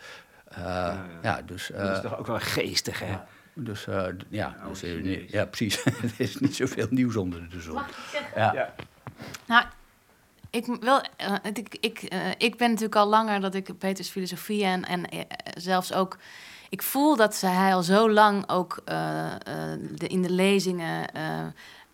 [0.48, 3.16] Eh, ja, dus, Dat is eh, toch ook wel geestig, hè?
[3.54, 5.84] dus eh, ja, dus, eh, nee, ja, precies.
[5.84, 7.82] er is niet zoveel nieuws onder de zon.
[8.34, 8.52] Ja.
[8.52, 8.74] Ja.
[9.46, 9.64] Nou,
[10.50, 10.66] ik
[11.42, 15.02] het- ik, ik, eh, ik ben natuurlijk al langer dat ik Peters filosofie en, en
[15.58, 16.18] zelfs ook.
[16.68, 21.46] Ik voel dat hij al zo lang ook eh, eh, in de lezingen eh,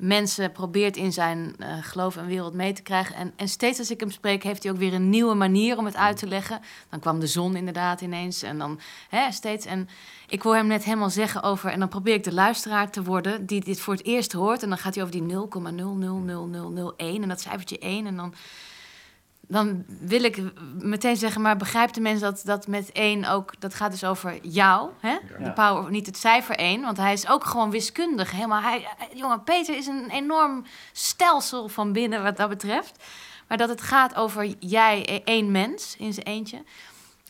[0.02, 3.14] mensen probeert in zijn eh, geloof en wereld mee te krijgen.
[3.14, 5.84] En, en steeds als ik hem spreek, heeft hij ook weer een nieuwe manier om
[5.84, 6.60] het uit te leggen.
[6.88, 8.42] Dan kwam de zon inderdaad ineens.
[8.42, 9.66] En dan hè, steeds.
[9.66, 9.88] En
[10.28, 11.70] ik hoor hem net helemaal zeggen over.
[11.70, 14.62] En dan probeer ik de luisteraar te worden die dit voor het eerst hoort.
[14.62, 18.06] En dan gaat hij over die 0,00001 en dat cijfertje 1.
[18.06, 18.34] En dan,
[19.52, 20.42] dan wil ik
[20.78, 23.60] meteen zeggen, maar begrijpt de mens dat dat met 1 ook...
[23.60, 25.16] Dat gaat dus over jou, hè?
[25.38, 26.82] De power, niet het cijfer 1.
[26.82, 28.30] Want hij is ook gewoon wiskundig.
[28.30, 33.04] Helemaal, hij, hij- jongen, Peter is een enorm stelsel van binnen wat dat betreft.
[33.48, 36.62] Maar dat het gaat over jij, e- één mens in zijn eentje.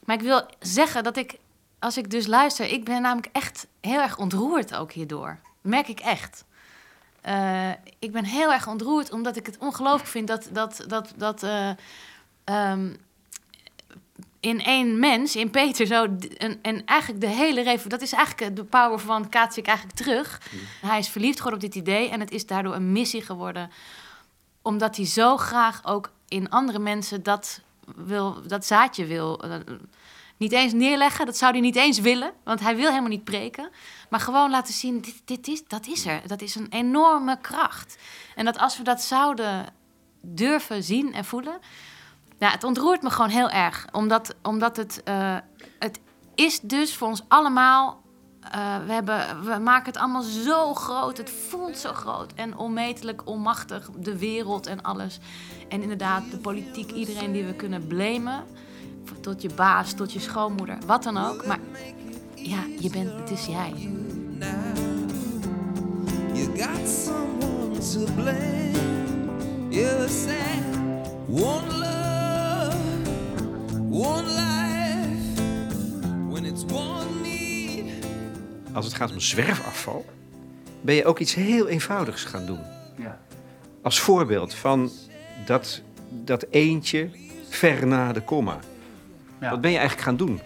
[0.04, 1.34] Maar ik wil zeggen dat ik,
[1.78, 5.38] als ik dus luister, ik ben namelijk echt heel erg ontroerd ook hierdoor.
[5.60, 6.44] Merk ik echt.
[7.20, 11.42] Eh, ik ben heel erg ontroerd omdat ik het ongelooflijk vind dat, dat, dat, dat
[11.42, 11.70] eh,
[12.44, 12.88] ehm,
[14.40, 16.04] in één mens, in Peter, zo
[16.38, 20.40] en, en eigenlijk de hele revo, dat is eigenlijk de power van Katsik eigenlijk terug.
[20.80, 23.70] Hij is verliefd geworden op dit idee en het is daardoor een missie geworden,
[24.62, 27.60] omdat hij zo graag ook in andere mensen dat,
[27.96, 29.42] wil, dat zaadje wil.
[29.42, 29.54] eh,
[30.36, 33.70] niet eens neerleggen, dat zou hij niet eens willen, want hij wil helemaal niet preken.
[34.10, 36.22] Maar gewoon laten zien, dit, dit is, dat is er.
[36.26, 37.98] Dat is een enorme kracht.
[38.34, 39.66] En dat als we dat zouden
[40.20, 41.58] durven zien en voelen...
[42.42, 43.86] Ja, het ontroert me gewoon heel erg.
[43.92, 45.36] Omdat, omdat het, eh,
[45.78, 46.00] het
[46.34, 48.02] is dus voor ons allemaal...
[48.40, 51.16] eh, we, hebben, we maken het allemaal zo groot.
[51.16, 53.90] Het voelt zo groot en onmetelijk onmachtig.
[53.96, 55.18] De wereld en alles.
[55.68, 58.44] En inderdaad, de politiek, iedereen die we kunnen blamen.
[59.20, 61.46] Tot je baas, tot je schoonmoeder, wat dan ook.
[61.46, 61.58] Maar
[62.34, 63.90] ja, je bent, het is jij.
[66.32, 68.70] You got someone to blame.
[69.68, 70.64] You said
[71.28, 72.01] one love,
[78.72, 80.04] Als het gaat om zwerfafval,
[80.80, 82.60] ben je ook iets heel eenvoudigs gaan doen.
[82.96, 83.20] Ja.
[83.82, 84.90] Als voorbeeld van
[85.46, 87.10] dat, dat eentje
[87.48, 88.58] ver na de komma.
[89.40, 89.50] Ja.
[89.50, 90.40] Wat ben je eigenlijk gaan doen?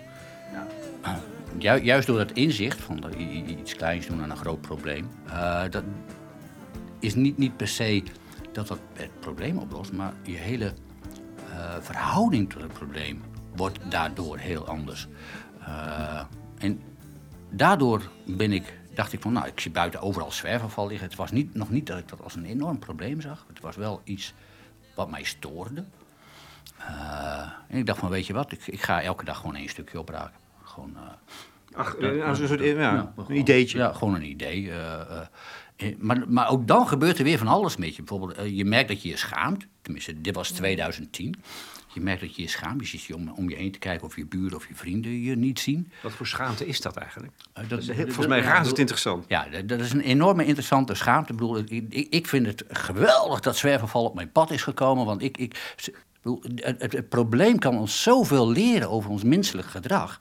[1.59, 3.05] Ju- juist door dat inzicht van
[3.47, 5.85] iets kleins doen aan een groot probleem, eh, dat
[6.99, 8.03] is niet, niet per se
[8.53, 10.73] dat dat het probleem oplost, maar je hele
[11.51, 13.23] eh, verhouding tot het probleem
[13.57, 15.07] wordt daardoor heel anders.
[15.61, 16.23] Eh,
[16.59, 16.83] en
[17.51, 21.09] daardoor ben ik, dacht ik van, nou, ik zie buiten overal zwerfafval liggen.
[21.09, 23.45] Het was niet, nog niet dat ik dat als een enorm probleem zag.
[23.49, 24.35] Het was wel iets
[24.95, 25.85] wat mij stoorde.
[26.79, 29.69] Eh, en ik dacht van, weet je wat, ik, ik ga elke dag gewoon één
[29.69, 30.41] stukje opraken.
[30.63, 30.97] Gewoon...
[30.97, 31.03] eh,
[31.75, 33.79] Ach, als een soort ja, ja, een ideetje.
[33.79, 34.73] Ja, gewoon een idee.
[35.99, 38.03] maar, maar ook dan gebeurt er weer van alles met je.
[38.03, 39.67] Bijvoorbeeld, je merkt dat je je schaamt.
[39.83, 41.35] Tenminste, dit was 2010.
[41.97, 42.81] Je merkt dat je je schaamt.
[42.81, 45.21] Je zit je om, om je heen te kijken of je buren of je vrienden
[45.23, 45.93] je niet zien.
[46.03, 47.33] Wat voor schaamte is dat eigenlijk?
[47.53, 49.25] Eh, Dat is heel- volgens mij razend interessant.
[49.29, 51.33] Ja, dat, dat is een enorme interessante schaamte.
[51.33, 55.05] Ik, bedoel, ik, ik, vind het geweldig dat zwerverval op mijn pad is gekomen.
[55.07, 60.21] Want ik, ik, het, het, het probleem kan ons zoveel leren over ons menselijk gedrag.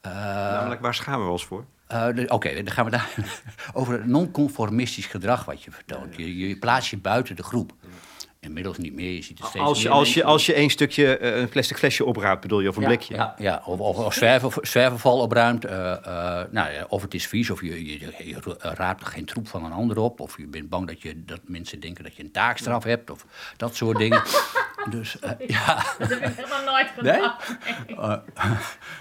[0.00, 1.64] Eh, Namelijk, waar schamen we ons voor?
[1.86, 3.14] eh, Oké, dan gaan we daar
[3.72, 6.16] over het non-conformistisch gedrag wat je vertoont.
[6.16, 7.72] Je, je plaatst je buiten de groep.
[8.46, 11.16] Inmiddels niet meer, je ziet het steeds Als meer als, je, als je één stukje,
[11.18, 13.14] eh, een plastic flesje opraapt, bedoel je, of een ja, blikje.
[13.14, 13.62] Ja, ja.
[13.64, 15.64] of, of, of zwerver, zwerverval opruimt.
[15.64, 19.24] eh, eh, nou, ja, of het is vies, of je, je, je raapt er geen
[19.24, 20.20] troep van een ander op.
[20.20, 23.10] Of je bent bang dat, je, dat mensen denken dat je een taakstraf hebt.
[23.10, 24.22] Of dat soort dingen.
[24.90, 25.84] Dus ja.
[25.98, 27.12] Dat heb ik helemaal nooit Nee?
[27.86, 28.22] gedaan.
[28.36, 28.50] Eh,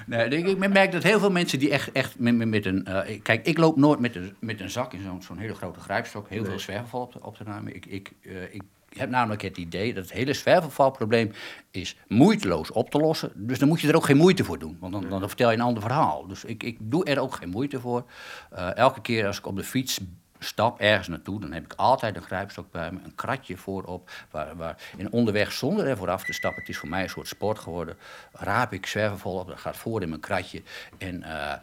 [0.05, 2.87] nee, ik, ik merk dat heel veel mensen die echt, echt met, met, met een...
[3.07, 5.79] ik- kijk, ik loop nooit met een, met een zak in zo'n zo'n hele grote
[5.79, 6.29] grijpstok...
[6.29, 7.75] heel veel zwerverval op te, op te nemen.
[7.75, 8.61] Ik, ik, eh, ik
[8.97, 11.31] heb namelijk het idee dat het hele zwervervalprobleem...
[11.71, 13.31] is moeiteloos op te lossen.
[13.35, 14.77] Dus dan moet je er ook geen moeite voor doen.
[14.79, 16.27] Want dan, dan vertel je een ander verhaal.
[16.27, 18.05] Dus ik, ik doe er ook geen moeite voor.
[18.51, 19.99] Eh, elke keer als ik op de fiets
[20.39, 24.09] stap ergens naartoe, dan heb ik altijd een grijpstok bij me, een kratje voorop.
[24.31, 27.27] Waar, waar, en onderweg, zonder er vooraf te stappen, het is voor mij een soort
[27.27, 27.97] sport geworden,
[28.31, 30.61] raap ik zwervervol op, dat gaat voor in mijn kratje.
[30.97, 31.53] En eh,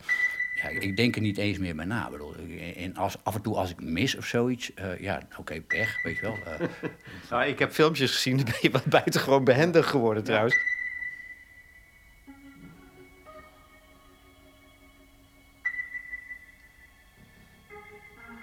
[0.62, 2.11] ja, ik denk er niet eens meer bij na.
[2.11, 2.35] Bedoel,
[2.77, 6.16] en als, af en toe als ik mis of zoiets, eh, ja, oké, pech, weet
[6.16, 6.38] je wel.
[6.44, 6.68] eh.
[7.31, 10.57] Nou, ik heb filmpjes gezien, daar ben je wat buitengewoon behendig geworden trouwens.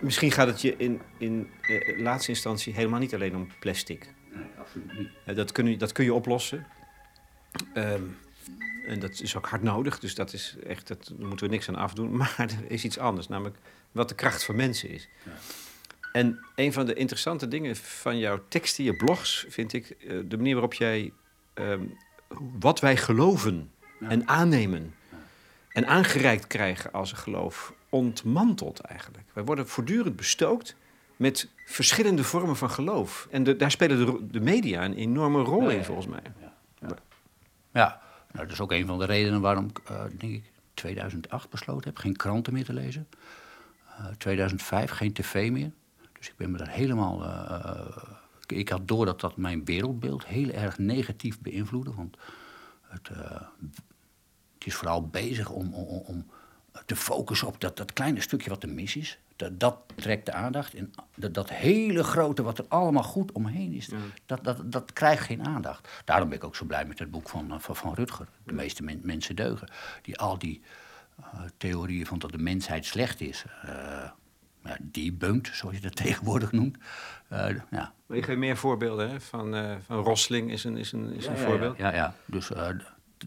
[0.02, 4.14] Misschien gaat het je in, in eh, laatste instantie helemaal niet alleen om plastic.
[4.34, 5.36] nee, absoluut niet.
[5.36, 6.68] Dat, kun je, dat kun je oplossen.
[7.74, 8.02] Ehm,
[8.90, 11.70] en dat is ook hard nodig, dus dat is echt, dat, daar moeten we niks
[11.70, 12.16] aan afdoen.
[12.18, 13.58] Maar er is iets anders, namelijk
[13.92, 15.10] wat de kracht van mensen is.
[15.24, 15.32] Ja.
[16.12, 20.38] En een van de interessante dingen van jouw teksten, je blogs, vind ik eh, de
[20.38, 21.14] manier waarop jij
[21.54, 21.84] ehm,
[22.60, 24.10] wat wij geloven Ja.
[24.10, 24.94] en aannemen
[25.70, 29.28] en aangereikt krijgen als een geloof ontmantelt eigenlijk.
[29.34, 30.76] Wij worden voortdurend bestookt
[31.16, 33.28] met verschillende vormen van geloof.
[33.32, 36.22] En de, daar spelen de, de media een enorme rol in, volgens mij.
[37.74, 41.50] Ja, nou, dat is ook een van de redenen waarom ik, eh, denk ik, 2008
[41.50, 43.08] besloten heb geen kranten meer te lezen.
[43.98, 45.72] Eh 2005 geen tv meer.
[46.18, 47.24] Dus ik ben me daar helemaal.
[47.24, 48.04] eh, eh,
[48.48, 51.94] ik- had door dat dat mijn wereldbeeld heel erg negatief beïnvloedde.
[51.94, 52.18] Want
[52.82, 53.42] het, eh,
[54.54, 56.30] het is vooral bezig om, om, om-
[56.86, 59.20] te focussen op dat, dat kleine stukje wat er mis is.
[59.36, 60.74] Dat, dat trekt de aandacht.
[60.74, 63.90] En dat, dat hele grote wat er allemaal goed omheen is,
[64.26, 65.90] dat, dat, dat krijgt geen aandacht.
[66.06, 68.28] Daarom ben ik ook zo blij met het boek van, eh, van, van Rutger.
[68.44, 69.68] De meeste men- mensen deugen.
[70.02, 70.62] Die al die
[71.22, 73.46] eh, theorieën van dat de mensheid slecht is.
[73.62, 74.10] eh
[74.64, 74.78] ja,
[75.52, 76.78] zoals je dat tegenwoordig noemt.
[77.28, 79.22] Eh, ja, Maar je geeft meer voorbeelden hè?
[79.22, 81.78] Van, van Rosling is een, is een, is een ja, voorbeeld.
[81.78, 82.14] Ja, ja.
[82.26, 82.50] Dus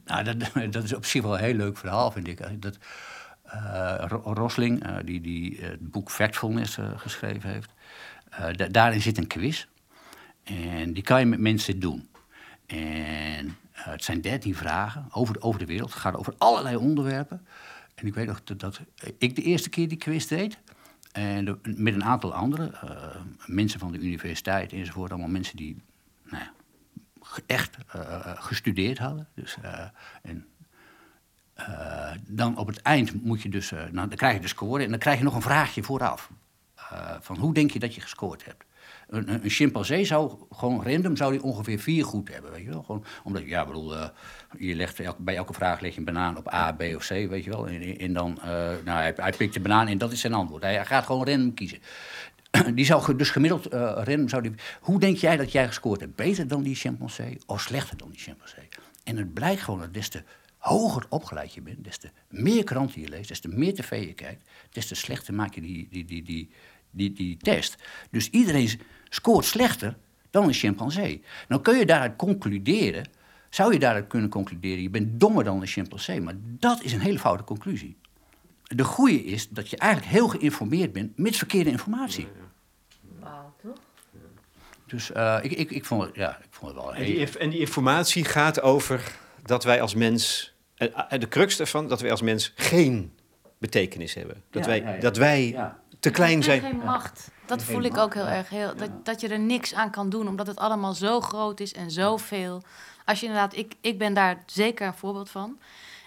[0.04, 0.36] nou, dat,
[0.72, 2.62] dat is op zich wel een heel leuk verhaal, vind ik.
[2.62, 2.76] Dat,
[4.24, 7.70] Rosling, eh, die, die eh, het boek Factfulness eh, geschreven heeft,
[8.30, 9.66] eh, da- daarin zit een quiz.
[10.42, 12.08] En die kan je met mensen doen.
[12.66, 15.90] En eh, het zijn dertien vragen over, de- over de wereld.
[15.90, 17.46] Het gaat over allerlei onderwerpen.
[17.94, 18.80] En ik weet nog dat,
[19.18, 20.58] ik de eerste keer die quiz deed.
[21.12, 25.10] En met een aantal anderen, eh, mensen van de universiteit enzovoort.
[25.10, 25.82] Allemaal mensen die
[26.24, 26.52] nou ja,
[27.46, 29.28] echt eh, eh, gestudeerd hadden.
[29.34, 29.84] Dus, eh,
[31.66, 34.84] eh, dan op het eind moet je dus, eh, nou, dan krijg je de score
[34.84, 36.30] en dan krijg je nog een vraagje vooraf.
[36.76, 38.64] Eh, van hoe denk je dat je gescoord hebt?
[39.08, 42.82] Een, een, chimpansee zou gewoon random zou die ongeveer vier goed hebben, weet je wel?
[42.82, 43.94] Gewoon, omdat, ja, bedoel,
[44.58, 47.44] je legt bij elke vraag leg je een banaan op A, B of C, weet
[47.44, 47.68] je wel?
[47.68, 48.38] En, en dan,
[48.84, 50.62] nou, hij, pikt de banaan en dat is zijn antwoord.
[50.62, 51.78] Hij, gaat gewoon random kiezen.
[52.74, 54.52] Die zou dus gemiddeld random zou die.
[54.80, 56.16] Hoe denk jij dat jij gescoord hebt?
[56.16, 58.68] Beter dan die chimpansee of slechter dan die chimpansee?
[59.04, 60.22] En het blijkt gewoon dat des te
[60.62, 64.12] hoger opgeleid je bent, des te meer kranten je leest, des te meer tv je
[64.12, 66.50] kijkt, des te slechter maak je die, die, die, die,
[66.90, 67.76] die, die test.
[68.10, 69.96] Dus iedereen scoort slechter
[70.30, 71.22] dan een chimpansee.
[71.48, 73.08] Nou kun je daaruit concluderen,
[73.50, 77.00] zou je daaruit kunnen concluderen, je bent dommer dan een chimpansee, maar dat is een
[77.00, 77.96] hele foute conclusie.
[78.62, 82.28] De goede is dat je eigenlijk heel geïnformeerd bent met verkeerde informatie.
[84.86, 87.34] Dus eh, ik, ik, ik, vond het, ja, ik vond het wel En die, heel...
[87.38, 90.51] en die informatie gaat over dat wij als mens,
[90.90, 93.12] en en de crux daarvan, dat wij als mens geen
[93.58, 94.42] betekenis hebben.
[94.50, 95.00] Dat Ja, wij, ja, ja.
[95.00, 95.78] Dat wij Ja.
[96.00, 96.60] te klein En zijn.
[96.60, 97.30] geen macht.
[97.46, 98.48] Dat Geen voel ik ook heel erg.
[98.48, 101.72] Heel, dat, dat je er niks aan kan doen, omdat het allemaal zo groot is
[101.72, 102.62] en zoveel.
[103.04, 105.58] Als je inderdaad, ik, ik ben daar zeker een voorbeeld van.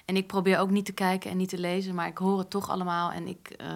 [0.06, 2.50] En ik probeer ook niet te kijken en niet te lezen, maar ik hoor het
[2.50, 3.12] toch allemaal.
[3.12, 3.68] En ik eh,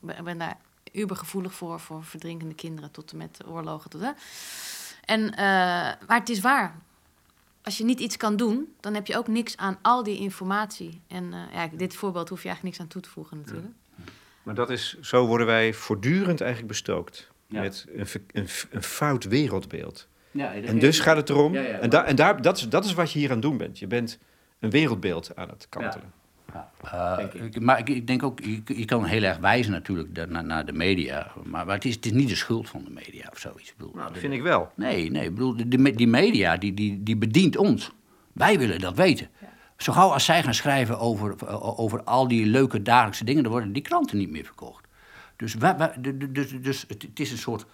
[0.00, 0.56] ben- ben daar
[0.92, 3.90] ubergevoelig voor, voor verdrinkende kinderen tot en met oorlogen.
[3.90, 4.10] Tot, hè.
[5.04, 5.38] En, eh,
[6.06, 6.74] maar het is waar.
[7.62, 11.00] Als je niet iets kan doen, dan heb je ook niks aan al die informatie.
[11.06, 13.74] En eh, ja, dit voorbeeld hoef je eigenlijk niks aan toe te voegen natuurlijk.
[14.42, 17.30] Maar dat is, zo worden wij voortdurend eigenlijk bestookt.
[17.46, 17.60] Ja.
[17.60, 20.08] Met een, een, een fout wereldbeeld.
[20.30, 21.78] Ja, En dus gaat het erom, Ja, ja.
[21.78, 23.78] en, daar en daar, dat, is, dat is wat je hier aan het doen bent.
[23.78, 24.18] Je bent
[24.58, 26.12] een wereldbeeld aan het kantelen.
[26.84, 27.34] Uh, ik.
[27.34, 30.66] ik- Maar ik, ik denk ook, je, je kan heel erg wijzen natuurlijk naar, naar
[30.66, 31.32] de media.
[31.44, 33.68] Maar, maar het, is, het is niet de schuld van de media of zoiets.
[33.70, 34.72] Ik bedoel, Nou, dat vind ik wel.
[34.76, 37.90] Nee, nee, ik bedoel, me- die media die, die, die bedient ons.
[38.32, 39.28] Wij willen dat weten.
[39.76, 43.52] Zo gauw als zij gaan schrijven over, eh, over al die leuke dagelijkse dingen, dan
[43.52, 44.84] worden die kranten niet meer verkocht.
[45.36, 45.94] Dus, wij, wij-
[46.30, 47.66] dus, dus het, het is een soort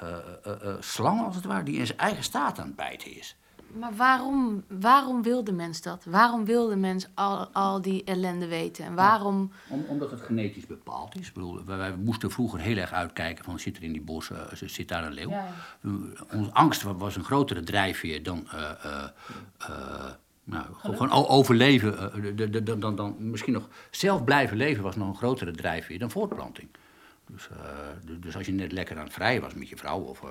[0.00, 0.08] eh,
[0.44, 3.36] eh, eh, slang, als het ware, die in zijn eigen staat aan het bijten is.
[3.78, 6.04] Maar waarom, waarom wil de mens dat?
[6.08, 8.84] Waarom wil de mens al, al die ellende weten?
[8.84, 9.50] En waarom...
[9.68, 11.28] Om, omdat het genetisch bepaald is.
[11.28, 14.30] Ik bedoel, wij, wij moesten vroeger heel erg uitkijken van zit er in die bos,
[14.30, 15.30] eh, zit daar een leeuw.
[15.30, 15.46] Ja,
[15.80, 15.92] Uh,
[16.32, 19.04] Onze angst wa- was een grotere drijfveer dan eh, eh,
[19.58, 20.10] eh,
[20.44, 22.12] nou, gewoon overleven.
[22.12, 26.10] eh, de- dan, dan misschien nog zelf blijven leven was nog een grotere drijfveer dan
[26.10, 26.68] voortplanting.
[27.32, 27.56] Dus, eh,
[28.04, 30.28] du- dus als je net lekker aan het vrijen was met je vrouw, of eh,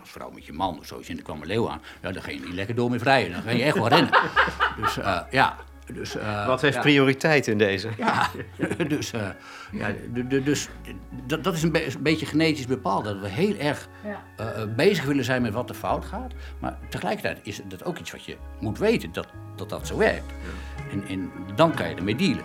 [0.00, 2.22] als vrouw met je man of zo, en er kwam een leeuw aan, ja, dan
[2.22, 3.32] ging je niet lekker door met vrijen.
[3.32, 4.10] Dan ging je echt wel rennen.
[4.80, 5.56] Dus eh, ja.
[5.92, 6.80] Dus, eh, Wat heeft ja.
[6.80, 7.88] prioriteit in deze?
[7.98, 8.30] Ja,
[8.88, 9.28] dus, eh,
[9.72, 10.68] ja, de- de- dus
[11.26, 13.04] dat, dat is een, be- een beetje genetisch bepaald.
[13.04, 13.88] Dat we heel erg
[14.76, 16.32] bezig willen zijn met wat er fout gaat.
[16.58, 20.32] Maar tegelijkertijd is dat ook iets wat je moet weten, dat dat, dat zo werkt.
[20.90, 22.44] En, en dan kan je ermee dealen.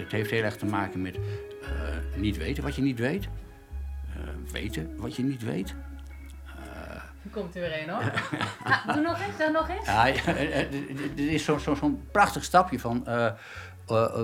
[0.00, 1.14] Het, heeft heel erg te maken met
[1.62, 1.70] eh,
[2.16, 3.28] niet weten wat je niet weet.
[4.14, 5.74] Eh, weten wat je niet weet.
[7.30, 8.12] Komt er weer een hoor.
[8.64, 9.86] Ah, doe nog eens, doe nog eens.
[9.86, 13.06] Ja, er is zo'n zo, prachtig stapje van.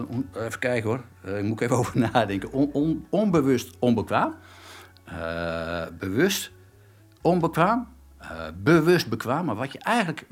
[0.09, 2.53] on- even kijken hoor, ik moet even over nadenken.
[2.53, 4.35] On- on- onbewust onbekwaam.
[5.99, 6.53] Bewust
[7.23, 7.96] onbekwaam.
[8.31, 9.45] Eh, bewust bekwaam.
[9.45, 10.25] Maar wat je eigenlijk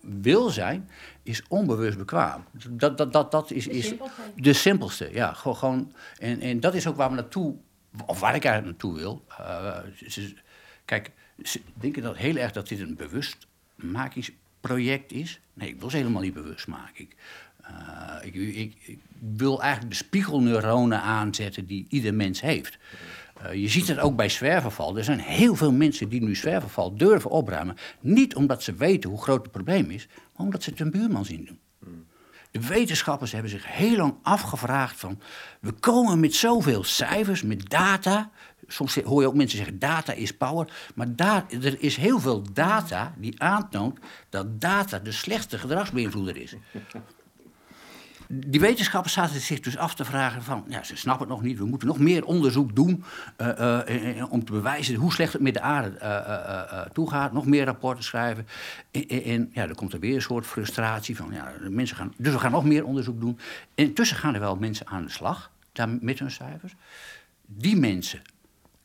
[0.00, 0.88] wil zijn,
[1.22, 2.44] is onbewust bekwaam.
[2.68, 3.92] Dat, dat, dat, dat is, is
[4.36, 5.08] de simpelste.
[5.12, 7.54] Ja, gewoon, en, en dat is ook waar we naartoe,
[8.06, 9.24] of waar ik eigenlijk naartoe wil.
[9.38, 10.34] Eh, ze-
[10.84, 11.10] kijk,
[11.42, 15.40] ze denken dat heel erg dat dit een bewustmakingsproject is.
[15.54, 17.00] Nee, ik wil ze helemaal niet bewust maken.
[17.04, 17.16] Ik,
[17.62, 18.98] eh, ik, ik, ik
[19.36, 22.78] wil eigenlijk de spiegelneuronen aanzetten die ieder mens heeft.
[23.44, 24.96] Eh, je ziet het ook bij zwerverval.
[24.96, 27.76] Er zijn heel veel mensen die nu zwerverval durven opruimen.
[28.00, 31.24] Niet omdat ze weten hoe groot het probleem is, maar omdat ze het een buurman
[31.24, 31.58] zien doen.
[32.50, 35.20] De wetenschappers hebben zich heel lang afgevraagd van...
[35.60, 38.30] we komen met zoveel cijfers, met data.
[38.66, 40.72] Soms hoor je ook mensen zeggen data is power.
[40.94, 46.54] Maar da- er is heel veel data die aantoont dat data de slechtste gedragsbeïnvloeder is.
[48.28, 50.64] Die wetenschappers zaten zich dus af te vragen van...
[50.68, 53.04] ja, ze snappen het nog niet, we moeten nog meer onderzoek doen...
[53.36, 57.32] eh, eh, eh, om te bewijzen hoe slecht het met de aarde eh, eh, toegaat.
[57.32, 58.46] Nog meer rapporten schrijven.
[59.08, 61.32] En, ja, dan komt er weer een soort frustratie van...
[61.32, 63.38] Ja, mensen gaan, dus we gaan nog meer onderzoek doen.
[63.74, 66.74] En intussen gaan er wel mensen aan de slag daar met hun cijfers.
[67.46, 68.22] Die mensen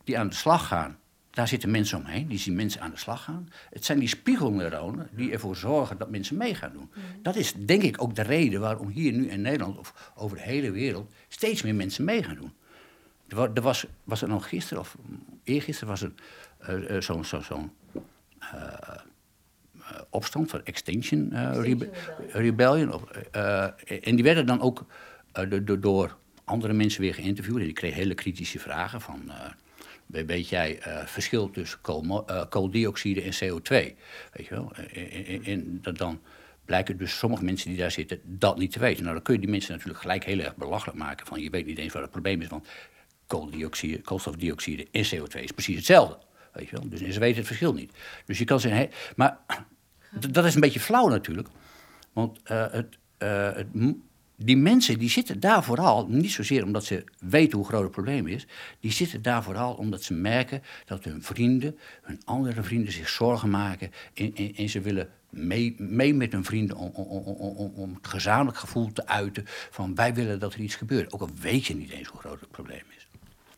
[0.04, 0.98] die aan de slag gaan,
[1.40, 3.50] daar zitten mensen omheen, die zien mensen aan de slag gaan.
[3.70, 6.90] Het zijn die spiegelneuronen die ervoor zorgen dat mensen mee gaan doen.
[7.22, 10.44] Dat is denk ik ook de reden waarom hier nu in Nederland of over de
[10.44, 12.54] hele wereld steeds meer mensen mee gaan doen.
[13.28, 14.98] Er wa- was, was er nog gisteren of
[15.44, 16.12] eergisteren was er
[16.90, 17.72] eh, zo'n zo, zo'n,
[18.40, 19.00] eh,
[20.10, 21.90] opstand van Extinction, Rebe-
[22.32, 22.94] Rebellion.
[22.94, 23.04] Of,
[23.86, 24.86] en die werden dan ook
[25.50, 27.58] do- do- door andere mensen weer geïnterviewd.
[27.58, 29.32] En die kregen hele kritische vragen van...
[30.12, 33.70] eh, we- weet jij eh verschil tussen koolmo- eh, kooldioxide en CO2?
[34.34, 34.72] Weet je wel?
[34.76, 36.22] En, en- en dat dan
[36.66, 39.02] blijken dus sommige mensen die daar zitten dat niet te weten.
[39.04, 41.28] Nou, dan kun je die mensen natuurlijk gelijk heel erg belachelijk maken.
[41.28, 42.68] Van je weet niet eens wat het probleem is, want
[43.28, 46.18] kooldioxide, koolstofdioxide en CO2 is precies hetzelfde.
[46.54, 46.90] Weet je wel?
[46.90, 47.92] Dus en ze weten het verschil niet.
[48.26, 49.38] Dus je kan zeggen, maar
[50.32, 51.48] dat is een beetje flauw natuurlijk.
[52.14, 53.68] Want eh, het, eh, het,
[54.42, 58.28] die mensen die zitten daar vooral, niet zozeer omdat ze weten hoe groot het probleem
[58.28, 58.48] is,
[58.80, 63.50] die zitten daar vooral omdat ze merken dat hun vrienden, hun andere vrienden zich zorgen
[63.50, 66.90] maken en, en, en ze willen mee, mee met hun vrienden om,
[67.76, 71.14] om, het gezamenlijk gevoel te uiten van wij willen dat er iets gebeurt.
[71.14, 73.08] Ook al weet je niet eens hoe groot het probleem is.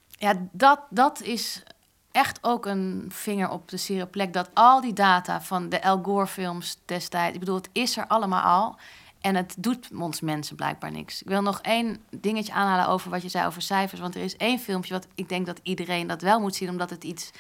[0.10, 1.64] Ja, dat, dat is
[2.12, 4.34] echt ook een vinger op de zere plek.
[4.34, 7.34] Dat al die data van de Al Gore films destijds...
[7.34, 8.78] Ik bedoel, het is er allemaal al.
[9.22, 11.22] En het doet ons mensen blijkbaar niks.
[11.22, 14.02] Ik wil nog één dingetje aanhalen over wat je zei over cijfers.
[14.02, 16.70] Want er is één filmpje wat ik denk dat iedereen dat wel moet zien...
[16.70, 17.32] omdat het iets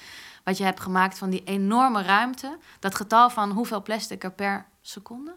[0.44, 2.58] wat je hebt gemaakt van die enorme ruimte...
[2.80, 5.36] dat getal van hoeveel plastic er per seconde...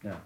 [0.00, 0.24] Ja.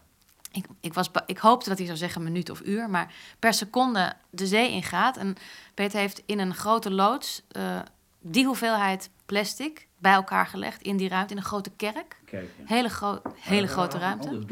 [0.52, 4.14] Ik, ik, was, ik hoopte dat hij zou zeggen minuut of uur, maar per seconde
[4.30, 5.16] de zee ingaat.
[5.16, 5.36] En
[5.74, 7.80] Peter heeft in een grote loods eh,
[8.20, 12.20] die hoeveelheid plastic bij elkaar gelegd in die ruimte, in een grote kerk.
[12.24, 14.44] Kijk, Hele, gro hele grote ruimte.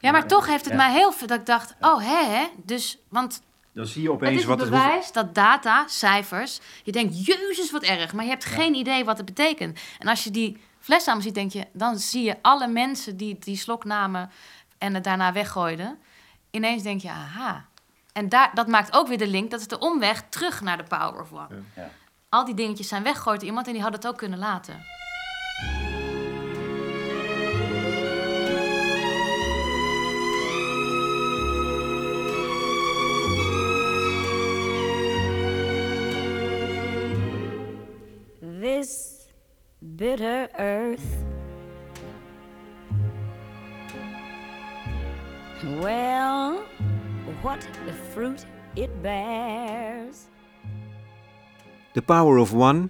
[0.00, 0.78] Ja, maar toch heeft het Ja.
[0.78, 2.46] mij heel veel dat ik dacht, oh hè, hè.
[2.64, 3.42] Dus, want
[3.72, 4.70] Dan zie je het opeens is het wat het...
[4.70, 9.16] bewijs dat data, cijfers, je denkt, jezus wat erg, maar je hebt geen idee wat
[9.16, 9.78] het betekent.
[9.98, 13.36] En als je die fles samen ziet, denk je, dan zie je alle mensen die
[13.38, 14.30] die slok namen
[14.78, 15.98] en het daarna weggooiden.
[16.50, 17.64] Ineens denk je, aha.
[18.12, 20.82] En daar, dat maakt ook weer de link, dat is de omweg terug naar de
[20.82, 21.62] power of one.
[21.76, 21.90] Ja.
[22.28, 24.84] Al die dingetjes zijn weggegooid door iemand en die had het ook kunnen laten.
[38.80, 39.28] This
[39.96, 41.08] bitter earth.
[45.80, 46.58] Well,
[47.42, 50.16] what the fruit it bears.
[51.92, 52.88] The Power of One,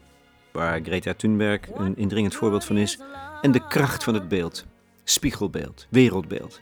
[0.53, 2.99] waar Greta Thunberg een indringend voorbeeld van is,
[3.43, 4.67] en de kracht van het beeld.
[5.05, 6.61] Spiegelbeeld, wereldbeeld.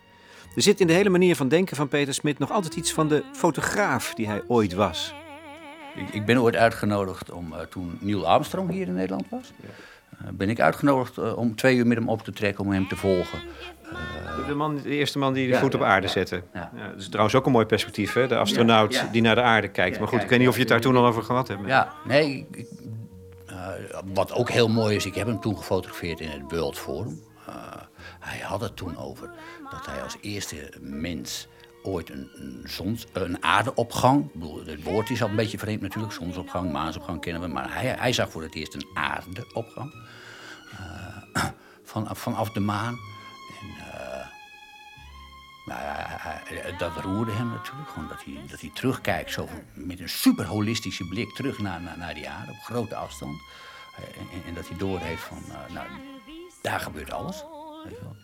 [0.55, 3.09] Er zit in de hele manier van denken van Peter Smit nog altijd iets van
[3.09, 5.15] de fotograaf die hij ooit was.
[5.99, 9.53] Ik, ik ben ooit uitgenodigd om, eh, toen Neil Armstrong hier in Nederland was,
[10.19, 12.89] eh, ben ik uitgenodigd eh, om twee uur met hem op te trekken om hem
[12.89, 13.39] te volgen.
[14.47, 16.43] De, man, de eerste man die de Ja, voet op aarde ja, zette.
[16.55, 16.71] ja.
[16.77, 18.27] Ja, dat is trouwens ook een mooi perspectief, hè?
[18.27, 19.99] De astronaut die naar de aarde kijkt.
[19.99, 21.61] Maar goed, ik weet niet of je het daar toen al over gehad hebt.
[21.67, 22.69] Ja, nee, ik-
[24.15, 27.21] wat ook heel mooi is, ik heb hem toen gefotografeerd in het World Forum.
[28.21, 29.31] Hij had het toen over
[29.71, 31.49] dat hij als eerste mens
[31.83, 34.31] ooit een, zons, een aardeopgang,
[34.67, 38.13] het woord is al een beetje vreemd natuurlijk, zonsopgang, maansopgang kennen we, maar hij, hij
[38.13, 39.95] zag voor het eerst een aardeopgang
[40.71, 41.45] eh,
[41.91, 42.99] van, vanaf de maan.
[43.61, 44.27] En, eh,
[45.67, 47.89] nou hij- dat roerde hem natuurlijk.
[47.89, 52.15] Gewoon dat, hij, dat hij terugkijkt zo met een super holistische blik terug naar, naar,
[52.15, 53.41] die aarde op grote afstand.
[53.97, 55.89] Eh, En, en dat hij doorheeft van, eh, nou,
[56.63, 57.45] daar gebeurt alles.
[57.85, 58.17] Weet je wel.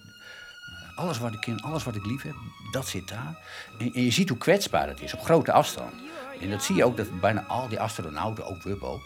[0.94, 2.34] Alles wat, ik ken, alles wat ik lief heb,
[2.70, 3.38] dat zit daar.
[3.78, 5.92] En, en je ziet hoe kwetsbaar het is op grote afstand.
[6.40, 9.00] En dat zie je ook dat bijna al die astronauten, ook Wubbo,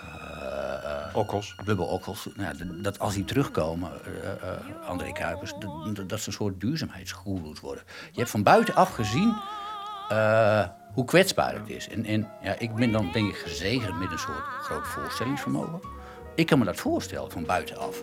[0.00, 1.54] eh, eh, Okkels.
[1.64, 4.58] Wubbo Okkels, nou, ja, dat- dat als die terugkomen, eh, eh,
[4.88, 7.84] André Kuipers, dat, dat- ze een soort duurzaamheidsgoeroes worden.
[8.12, 9.36] Je hebt van buitenaf gezien
[10.08, 11.88] eh, hoe kwetsbaar het is.
[11.88, 15.80] En, en ja, ik ben dan denk ik gezegend met een soort groot voorstellingsvermogen.
[16.34, 17.96] Ik kan me dat voorstellen van buitenaf.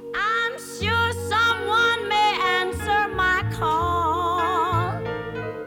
[0.59, 4.41] Sure someone may answer my call.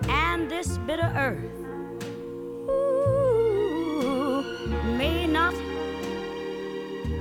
[0.08, 1.60] And this bitter earth
[4.98, 5.54] may not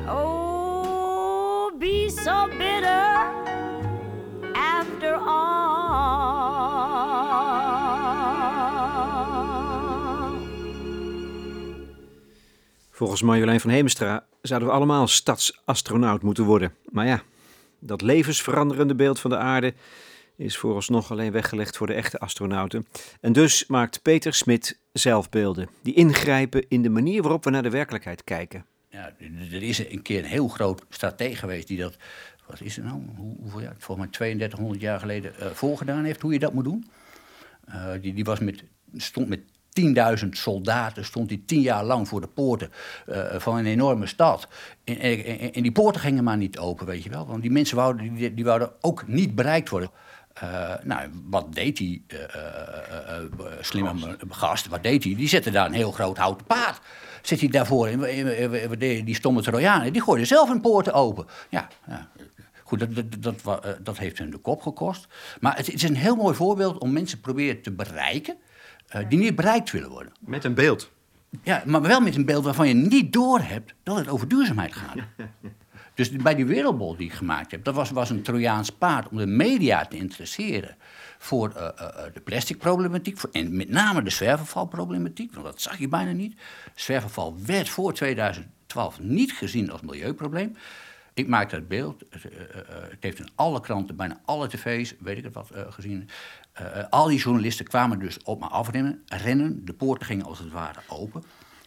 [0.07, 3.31] oh be so bitter
[4.53, 5.61] after all.
[12.91, 16.75] Volgens Marjolein van Hemestra zouden we allemaal stadsastronaut moeten worden.
[16.85, 17.21] Maar ja,
[17.81, 19.73] dat levensveranderende beeld van de aarde
[20.35, 22.87] is vooralsnog alleen weggelegd voor de echte astronauten.
[23.21, 27.69] En dus maakt Peter Smit zelfbeelden die ingrijpen in de manier waarop we naar de
[27.69, 28.65] werkelijkheid kijken.
[28.89, 29.13] Ja,
[29.51, 31.97] er is een keer een heel groot stratege geweest die dat,
[32.47, 36.21] wat is het nou, Hoe, hoeveel jaar, volgens mij 3200 jaar geleden eh voorgedaan heeft,
[36.21, 36.85] hoe je dat moet doen.
[37.65, 38.63] Eh, die, die was met,
[38.95, 39.41] stond met
[40.23, 42.71] 10.000 soldaten, stond hij tien jaar lang voor de poorten
[43.07, 44.47] eh, van een enorme stad.
[44.83, 47.25] En, en, en- en die poorten gingen maar niet open, weet je wel.
[47.27, 49.89] Want die mensen wouden, die, die wouden ook niet bereikt worden.
[50.33, 52.17] Eh, nou, wat deed die eh,
[53.61, 54.67] slimme gast?
[54.67, 55.15] Wat deed hij?
[55.15, 56.79] Die zette daar een heel groot houten paard.
[57.21, 61.25] zit hij daarvoor we- die stomme Trojanen, die gooiden zelf een poorten open.
[61.49, 62.09] Ja, ja.
[62.63, 62.89] Goed, dat,
[63.43, 65.07] dat, dat heeft hun de kop gekost.
[65.39, 68.35] Maar het, het is een heel mooi voorbeeld om mensen te proberen te bereiken...
[68.91, 70.13] eh, die niet bereikt willen worden.
[70.19, 70.91] Met een beeld.
[71.43, 74.95] Ja, maar wel met een beeld waarvan je niet doorhebt dat het over duurzaamheid gaat.
[75.93, 79.17] Dus bij die wereldbol die ik gemaakt heb, dat was, was een Trojaans paard om
[79.17, 80.75] de media te interesseren
[81.17, 85.87] voor eh, eh, de plasticproblematiek voor, en met name de zwervervalproblematiek, want dat zag je
[85.87, 86.39] bijna niet.
[86.75, 90.55] Zwerverval werd voor 2012 niet gezien als milieuprobleem.
[91.13, 92.23] Ik maakte het beeld, het,
[92.89, 96.09] het heeft in alle kranten, bijna alle tv's, weet ik het wat, gezien.
[96.53, 99.65] Eh, eh, al die journalisten kwamen dus op me afrennen, rennen.
[99.65, 101.23] De poorten gingen als het ware open.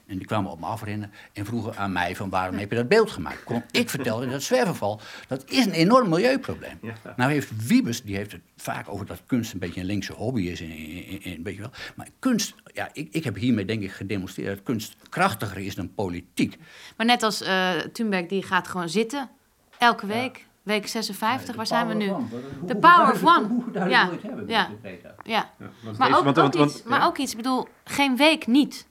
[0.06, 2.88] En die kwamen op me afrennen en vroegen aan mij van waarom heb je dat
[2.88, 3.44] beeld gemaakt?
[3.44, 6.78] Kon ik vertelde dat zwerverval, dat is een enorm milieuprobleem.
[7.16, 10.42] Nou heeft Wiebes, die heeft het vaak over dat kunst een beetje een linkse hobby
[10.42, 10.60] is.
[10.60, 11.70] En, en, en- weet je wel.
[11.96, 15.94] Maar kunst, ja, ik, ik heb hiermee denk ik gedemonstreerd dat kunst krachtiger is dan
[15.94, 16.56] politiek.
[16.96, 19.30] Maar net als eh Thunberg, die gaat gewoon zitten.
[19.78, 20.46] Elke week.
[20.64, 22.12] Week 56, waar zijn we nu?
[22.66, 23.48] The power of one.
[23.88, 24.10] Ja,
[24.46, 24.70] ja,
[25.24, 25.50] ja.
[25.58, 27.06] Maar deze- ook, want- ook want- want- iets, maar ja.
[27.06, 28.86] ook iets, ik bedoel, geen week niet.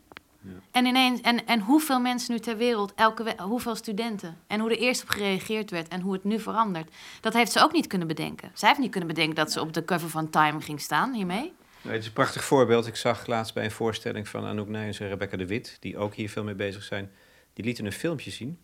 [0.71, 4.37] En ineens, en, en hoeveel mensen nu ter wereld, elke we- hoeveel studenten.
[4.47, 6.93] En hoe er eerst op gereageerd werd en hoe het nu verandert.
[7.21, 8.51] Dat heeft ze ook niet kunnen bedenken.
[8.53, 11.53] Zij heeft niet kunnen bedenken dat ze op de cover van Time ging staan hiermee.
[11.81, 12.87] Nee, het is een prachtig voorbeeld.
[12.87, 16.13] Ik zag laatst bij een voorstelling van Anouk Nijens en Rebecca de Wit, die ook
[16.13, 17.11] hier veel mee bezig zijn.
[17.53, 18.57] Die lieten een filmpje zien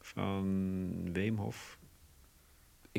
[0.00, 1.77] van Weemhof.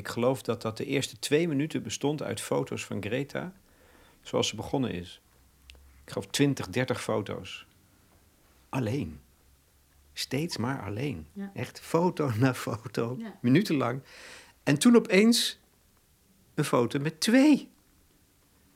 [0.00, 3.52] Ik geloof dat dat de eerste twee minuten bestond uit foto's van Greta,
[4.22, 5.20] zoals ze begonnen is.
[6.04, 7.66] Ik geloof 20, 30 foto's.
[8.68, 9.20] Alleen.
[10.12, 11.26] Steeds maar alleen.
[11.32, 11.50] Ja.
[11.54, 13.38] Echt foto na foto, Ja.
[13.40, 14.02] minutenlang.
[14.62, 15.58] En toen opeens
[16.54, 17.68] een foto met twee.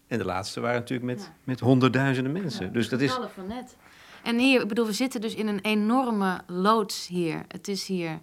[0.06, 1.34] En de laatste waren natuurlijk met, Ja.
[1.44, 2.72] met honderdduizenden mensen.
[2.72, 3.12] dus dat is.
[3.34, 3.76] Van net.
[4.22, 7.44] En hier, ik bedoel, we zitten dus in een enorme loods hier.
[7.48, 8.20] Het is hier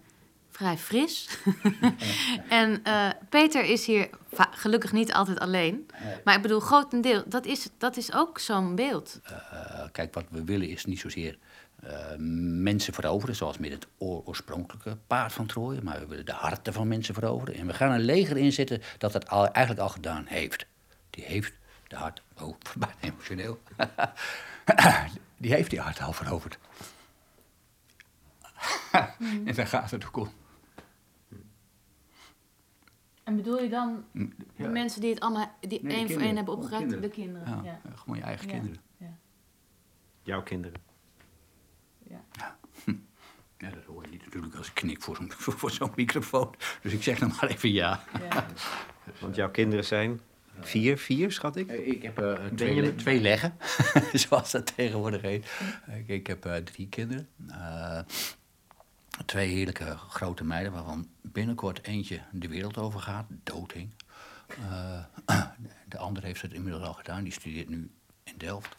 [0.52, 1.38] vrij fris.
[2.49, 4.10] en eh, Peter is hier
[4.52, 5.88] gelukkig niet altijd alleen.
[6.24, 9.20] Maar ik bedoel, grotendeel, dat is, dat is ook zo'n beeld.
[9.24, 11.38] Eh, kijk, wat we willen is niet zozeer
[11.82, 16.34] eh, mensen veroveren, zoals met het oor- oorspronkelijke paard van Troje, maar we willen de
[16.34, 17.56] harten van mensen veroveren.
[17.56, 20.66] En we gaan een leger inzetten dat dat al, eigenlijk al gedaan heeft.
[21.10, 21.54] Die heeft
[21.88, 22.58] de hart, oh,
[22.99, 23.62] emotioneel.
[25.38, 26.58] die heeft die hart al veroverd.
[29.45, 30.32] en daar gaat het ook om.
[33.24, 34.03] En bedoel je dan
[34.55, 36.82] de mensen die het allemaal die Nee, één voor één hebben opgeruimd?
[36.91, 37.09] kinderen.
[37.09, 37.47] De kinderen.
[37.63, 37.91] Ja, Ja.
[37.95, 38.53] Gewoon je eigen Ja.
[38.53, 38.82] kinderen.
[40.24, 40.80] Jouw kinderen.
[43.57, 46.53] Ja, dat hoor je niet natuurlijk als ik knik voor zo'n voor, zo'n microfoon.
[46.82, 48.03] Dus ik zeg dan maar even ja.
[49.22, 50.19] Want jouw kinderen zijn
[50.59, 51.67] vier, vier schat ik.
[51.67, 53.57] Eh, Ik heb eh, twee, le- twee leggen,
[54.13, 55.51] zoals dat tegenwoordig heet.
[55.97, 57.28] Ik, ik heb eh, drie kinderen.
[59.22, 63.91] Eh, twee heerlijke grote meiden, waarvan binnenkort eentje de wereld over gaat, doodhing.
[64.47, 65.03] Eh,
[65.88, 67.91] de andere heeft het inmiddels al gedaan, die studeert nu
[68.24, 68.76] in Delft.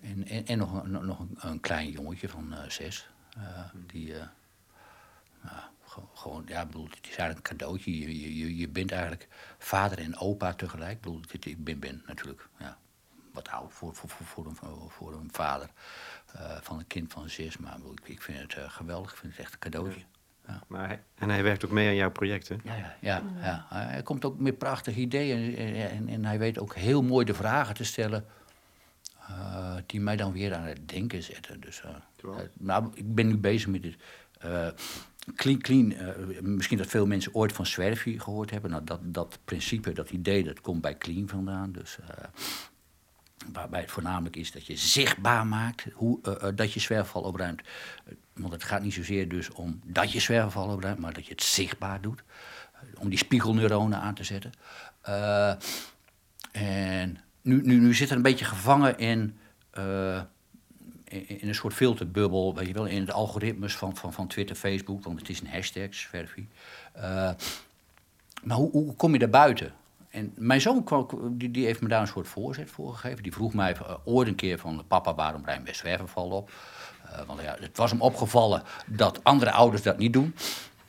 [0.00, 4.12] En, en, nog, een, nog een, klein jongetje van eh, zes, eh, die...
[5.42, 7.98] nou, ge- gewoon, ja, bedoel, het is eigenlijk een cadeautje.
[7.98, 9.28] Je, je, je, bent eigenlijk
[9.58, 10.92] vader en opa tegelijk.
[10.92, 12.78] Ik bedoel, ik ben, ben natuurlijk ja,
[13.32, 15.70] wat oud voor, voor, voor, voor, een, voor een vader
[16.32, 17.56] eh, van een kind van zes.
[17.58, 19.10] Maar ik, ik, vind het eh, geweldig.
[19.12, 20.00] Ik vind het echt een cadeautje.
[20.46, 20.62] Ja.
[20.66, 22.60] Maar hij, en hij werkt ook mee aan jouw projecten.
[22.64, 23.66] Ja, ja, ja, ja.
[23.68, 25.56] Hij komt ook met prachtige ideeën.
[25.56, 28.24] En, en, en hij weet ook heel mooi de vragen te stellen.
[29.28, 31.60] eh, die mij dan weer aan het denken zetten.
[31.60, 31.82] Dus,
[32.52, 33.96] nou, ik ben nu bezig met het.
[34.38, 34.68] eh,
[35.34, 35.94] clean, clean.
[36.54, 38.70] misschien dat veel mensen ooit van Zwerfie gehoord hebben.
[38.70, 41.72] Nou, dat, dat principe, dat idee, dat komt bij clean vandaan.
[41.72, 41.98] Dus,
[43.52, 47.60] waarbij het voornamelijk is dat je zichtbaar maakt hoe, eh, eh, dat je zwerfval opruimt.
[48.04, 51.32] Eh, Want het gaat niet zozeer dus om dat je zwerfval opruimt, maar dat je
[51.32, 52.22] het zichtbaar doet.
[52.98, 54.52] Om die spiegelneuronen aan te zetten.
[56.52, 59.38] En nu, nu, nu zit er een beetje gevangen in,
[61.12, 65.04] in, een soort filterbubbel, weet je wel, in het algoritmes van, van, van Twitter, Facebook,
[65.04, 66.48] want het is een hashtag, Zwerfie.
[66.92, 67.30] Eh,
[68.42, 69.72] maar hoe, hoe kom je daar buiten?
[70.12, 71.08] En mijn zoon kwam-
[71.38, 73.22] die, die heeft me daar een soort voorzet voor gegeven.
[73.22, 74.84] Die vroeg mij eh, ooit een keer van...
[74.88, 76.50] papa, waarom ruim we zwerverval op?
[77.04, 80.34] Eh, want ja, het was hem opgevallen dat andere ouders dat niet doen.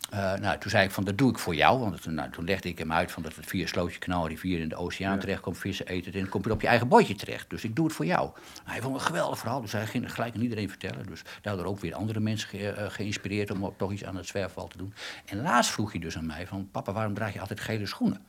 [0.09, 1.79] Eh, nou, toen zei ik van, dat doe ik voor jou.
[1.79, 4.59] Want toen, nou, toen legde ik hem uit van dat het via Slootje Kanaal rivier
[4.59, 5.57] in de oceaan terecht komt.
[5.57, 7.49] Vissen eten en dan kom je op je eigen bordje terecht.
[7.49, 8.29] Dus ik doe het voor jou.
[8.63, 9.61] Hij vond het een geweldig verhaal.
[9.61, 11.05] Dus hij ging het gelijk aan iedereen vertellen.
[11.05, 14.77] Dus daardoor ook weer andere mensen ge- geïnspireerd om toch iets aan het zwerfval te
[14.77, 14.93] doen.
[15.25, 18.21] En laatst vroeg hij dus aan mij van, papa, waarom draag je altijd gele schoenen?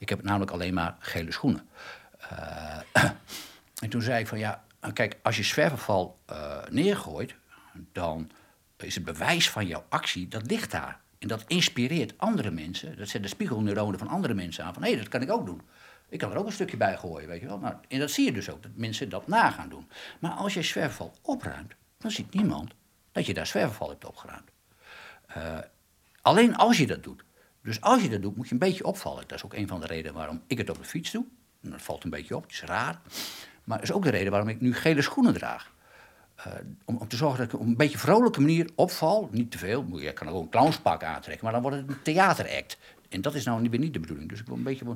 [0.00, 1.68] Ik heb namelijk alleen maar gele schoenen.
[2.18, 2.80] Eh,
[3.82, 7.34] en toen zei ik van ja, kijk, als je zwerverval eh, neergooit,
[7.92, 8.30] dan
[8.76, 11.00] is het bewijs van jouw actie, dat ligt daar.
[11.18, 12.96] En dat inspireert andere mensen.
[12.96, 14.74] Dat zet de spiegelneuronen van andere mensen aan.
[14.74, 15.62] Van hé, dat kan ik ook doen.
[16.08, 17.58] Ik kan er ook een stukje bij gooien, weet je wel.
[17.58, 19.90] Nou, en dat zie je dus ook, dat mensen dat na gaan doen.
[20.18, 22.72] Maar als je zwerfval opruimt, dan ziet niemand
[23.12, 24.50] dat je daar zwerfval hebt opgeruimd.
[25.26, 25.58] Eh,
[26.22, 27.24] alleen als je dat doet.
[27.62, 29.24] Dus als je dat doet, moet je een beetje opvallen.
[29.26, 31.24] Dat is ook een van de redenen waarom ik het op de fiets doe.
[31.60, 33.00] Dat valt een beetje op, het is raar.
[33.64, 35.72] Maar dat is ook de reden waarom ik nu gele schoenen draag.
[36.34, 36.52] Eh,
[36.84, 39.28] om, om te zorgen dat ik op een beetje vrolijke manier opval.
[39.32, 42.78] Niet te veel, je kan ook een clownspak aantrekken, maar dan wordt het een theateract.
[43.08, 44.28] En dat is nou weer niet de bedoeling.
[44.28, 44.86] Dus ik wil een beetje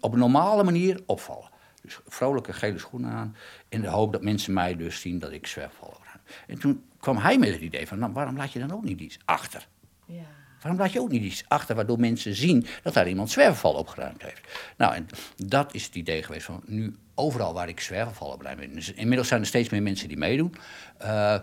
[0.00, 1.50] op een, normale manier opvallen.
[1.82, 3.36] Dus vrolijke gele schoenen aan.
[3.68, 6.00] In de hoop dat mensen mij dus zien dat ik zwerfval.
[6.46, 9.00] En toen kwam hij met het idee van, nou, waarom laat je dan ook niet
[9.00, 9.68] iets achter?
[10.06, 10.41] Ja.
[10.62, 14.22] Waarom laat je ook niet iets achter waardoor mensen zien dat daar iemand zwerfval opgeruimd
[14.22, 14.40] heeft?
[14.76, 15.06] Nou, en
[15.36, 18.74] dat is het idee geweest van nu overal waar ik zwerfval opruim.
[18.74, 20.54] Dus inmiddels zijn er steeds meer mensen die meedoen.
[20.98, 21.40] eh, eh,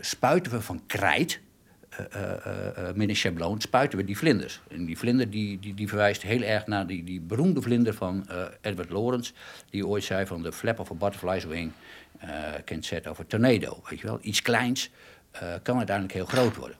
[0.00, 1.40] spuiten we van krijt,
[1.88, 4.60] eh, eh, met een schabloon, spuiten we die vlinders.
[4.68, 8.26] En die vlinder die, die, die verwijst heel erg naar die, die beroemde vlinder van
[8.60, 9.32] Edward Lawrence,
[9.70, 11.72] die ooit zei van de flap of a butterfly's wing
[12.64, 13.82] can set over tornado.
[13.88, 14.90] Weet je wel, iets kleins
[15.62, 16.76] kan uiteindelijk heel groot worden.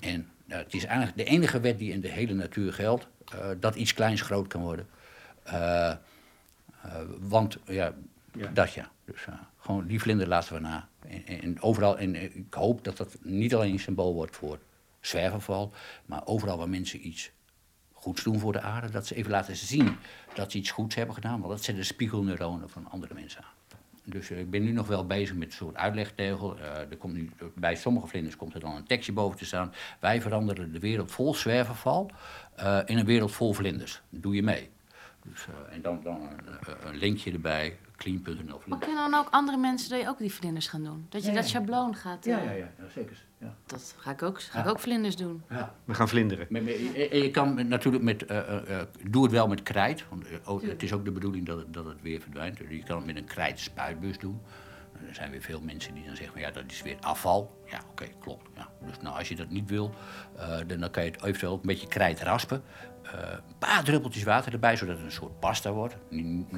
[0.00, 3.48] En eh, het is eigenlijk de enige wet die in de hele natuur geldt, eh,
[3.60, 4.88] dat iets kleins groot kan worden.
[5.42, 5.96] Eh, eh,
[7.18, 7.94] want ja,
[8.52, 8.90] dat ja.
[9.04, 10.88] Dus eh, gewoon die vlinder laten we na.
[11.08, 14.58] En, en overal, en eh, ik hoop dat dat niet alleen een symbool wordt voor
[15.00, 15.72] zwerverval,
[16.06, 17.30] maar overal waar mensen iets
[17.92, 19.96] goeds doen voor de aarde, dat ze even laten zien
[20.34, 23.67] dat ze iets goeds hebben gedaan, want dat zijn de spiegelneuronen van andere mensen aan.
[24.08, 26.58] Dus eh, ik ben nu nog wel bezig met een soort uitlegtegel.
[26.58, 29.72] Eh, er komt nu, bij sommige vlinders komt er dan een tekstje boven te staan.
[30.00, 32.10] Wij veranderen de wereld vol zwerverval
[32.56, 34.02] eh, in een wereld vol vlinders.
[34.10, 34.70] Doe je mee.
[35.22, 36.20] Dus, eh, en dan, dan
[36.66, 38.60] eh, een linkje erbij, clean.nl.
[38.66, 41.06] Maar kunnen dan ook andere mensen dat je ook die vlinders gaan doen?
[41.08, 41.48] Dat je Ja, dat ja.
[41.50, 42.26] schabloon gaat...
[42.26, 43.24] eh, Ja, ja, ja, ja zeker.
[43.38, 43.54] Ja.
[43.66, 45.42] Dat ga ik ook, ga ik ook vlinders doen.
[45.50, 45.74] Ja.
[45.84, 46.46] We gaan vlinderen.
[46.50, 49.62] Maar- maar je- en je kan natuurlijk met, eh, eh, eh, doe het wel met
[49.62, 50.04] krijt.
[50.08, 52.56] Want eh, het is ook de bedoeling dat het, dat het weer verdwijnt.
[52.58, 54.40] Dus je kan het met een krijtspuitbus doen.
[55.08, 57.60] Er zijn weer veel mensen die dan zeggen, van, ja, dat is weer afval.
[57.66, 58.48] Ja, oké, klopt.
[58.56, 58.68] Ja.
[58.86, 59.94] Dus nou, als je dat niet wil,
[60.36, 62.62] eh, dan, dan kan je het eventueel ook een beetje krijt raspen.
[63.12, 65.96] Eh, een paar druppeltjes water erbij, zodat het een soort pasta wordt.
[66.10, 66.48] Weet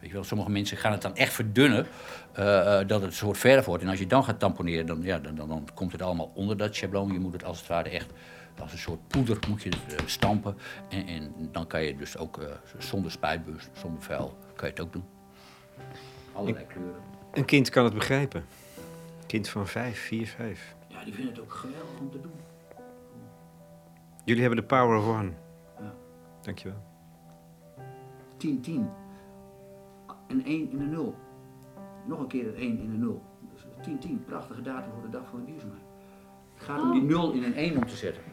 [0.00, 1.86] je wel, sommige mensen gaan het dan echt verdunnen,
[2.32, 3.82] eh, eh, dat het een soort verf wordt.
[3.82, 6.56] En als je dan gaat tamponeren, dan, ja, dan, dan, dan komt het allemaal onder
[6.56, 7.12] dat schabloon.
[7.12, 8.12] Je moet het als het ware echt
[8.60, 10.56] als een soort poeder moet je het eh, stampen.
[10.88, 12.48] En, en dan kan je dus ook eh,
[12.78, 15.04] zonder spuitbus, zonder vuil, kan je het ook doen.
[16.32, 17.02] Allerlei kleuren.
[17.32, 18.44] Een kind kan het begrijpen.
[19.26, 20.74] Kind van vijf, vier, vijf.
[20.88, 22.32] Ja, die vinden het ook geweldig om te doen.
[24.24, 25.32] Jullie hebben de power of one.
[26.44, 26.50] Ja.
[26.52, 26.82] Dankjewel.
[28.36, 28.88] 10, 10.
[30.28, 31.14] Een 1 in de 0.
[32.06, 33.22] Nog een keer een 1 in de 0.
[33.52, 34.24] Dus 10, 10.
[34.26, 35.82] Prachtige datum voor de dag van de duurzaamheid.
[36.54, 38.22] Het gaat om die 0 in een 1 om te zetten.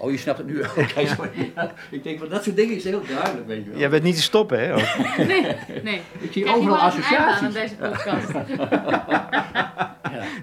[0.00, 0.60] Oh, je snapt het nu.
[0.62, 1.52] Oké, sorry.
[1.90, 3.78] Ik denk van dat soort dingen is heel duidelijk, weet je wel.
[3.78, 4.74] Jij bent niet te stoppen, hè?
[4.74, 4.80] ook?
[5.26, 6.00] Nee, nee.
[6.18, 7.54] Ik zie Krijg je overal wel eens een einde aan associaties.
[7.54, 8.32] deze podcast.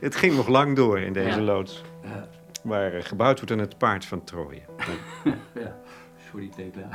[0.01, 1.41] Het ging nog lang door in deze Ja.
[1.45, 1.83] loods.
[2.03, 2.27] Ja.
[2.63, 4.61] Waar eh, gebouwd wordt aan het paard van Troje.
[5.53, 5.75] Ja.
[6.36, 6.89] Sorry, Tekla.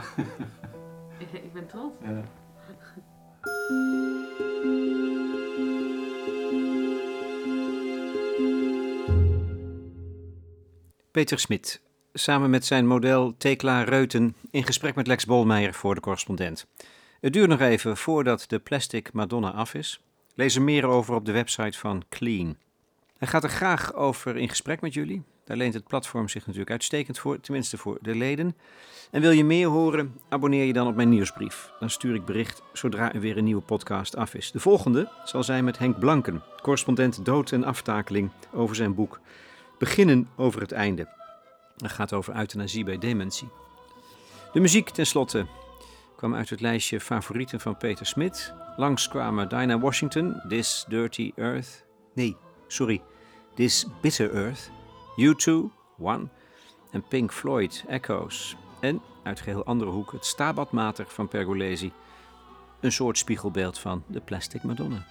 [1.44, 1.94] Ik ben trots.
[2.02, 2.22] Ja.
[11.10, 11.80] Peter Smit,
[12.12, 16.66] samen met zijn model Tekla Reuten, in gesprek met Lex Bolmeijer voor de correspondent.
[17.20, 20.00] Het duurt nog even voordat de plastic Madonna af is.
[20.34, 22.56] Lees er meer over op de website van Clean.
[23.18, 25.22] Hij gaat er graag over in gesprek met jullie.
[25.50, 28.56] Daar leent het platform zich natuurlijk uitstekend voor, tenminste voor de leden.
[29.10, 31.72] En wil je meer horen, abonneer je dan op mijn nieuwsbrief.
[31.80, 34.50] Dan stuur ik bericht zodra er weer een nieuwe podcast af is.
[34.50, 39.20] De volgende zal zijn met Henk Blanken, correspondent dood en aftakeling over zijn boek
[39.78, 41.08] Beginnen over het einde.
[41.76, 43.48] Dat gaat over euthanasie bij dementie.
[44.52, 45.46] De muziek tenslotte
[46.16, 48.54] kwam uit het lijstje favorieten van Peter Smit.
[48.76, 51.84] Langs kwamen Dinah Washington, This Dirty Earth.
[52.14, 52.36] Nee,
[52.66, 53.02] sorry,
[53.54, 54.70] This Bitter Earth.
[55.16, 55.50] U2,
[55.98, 56.28] One.
[56.90, 58.56] En Pink Floyd, Echoes.
[58.80, 61.92] En, uit geheel andere hoek, het Stabat Mater van Pergolesi.
[62.80, 65.06] Een soort spiegelbeeld van de Plastic Madonna.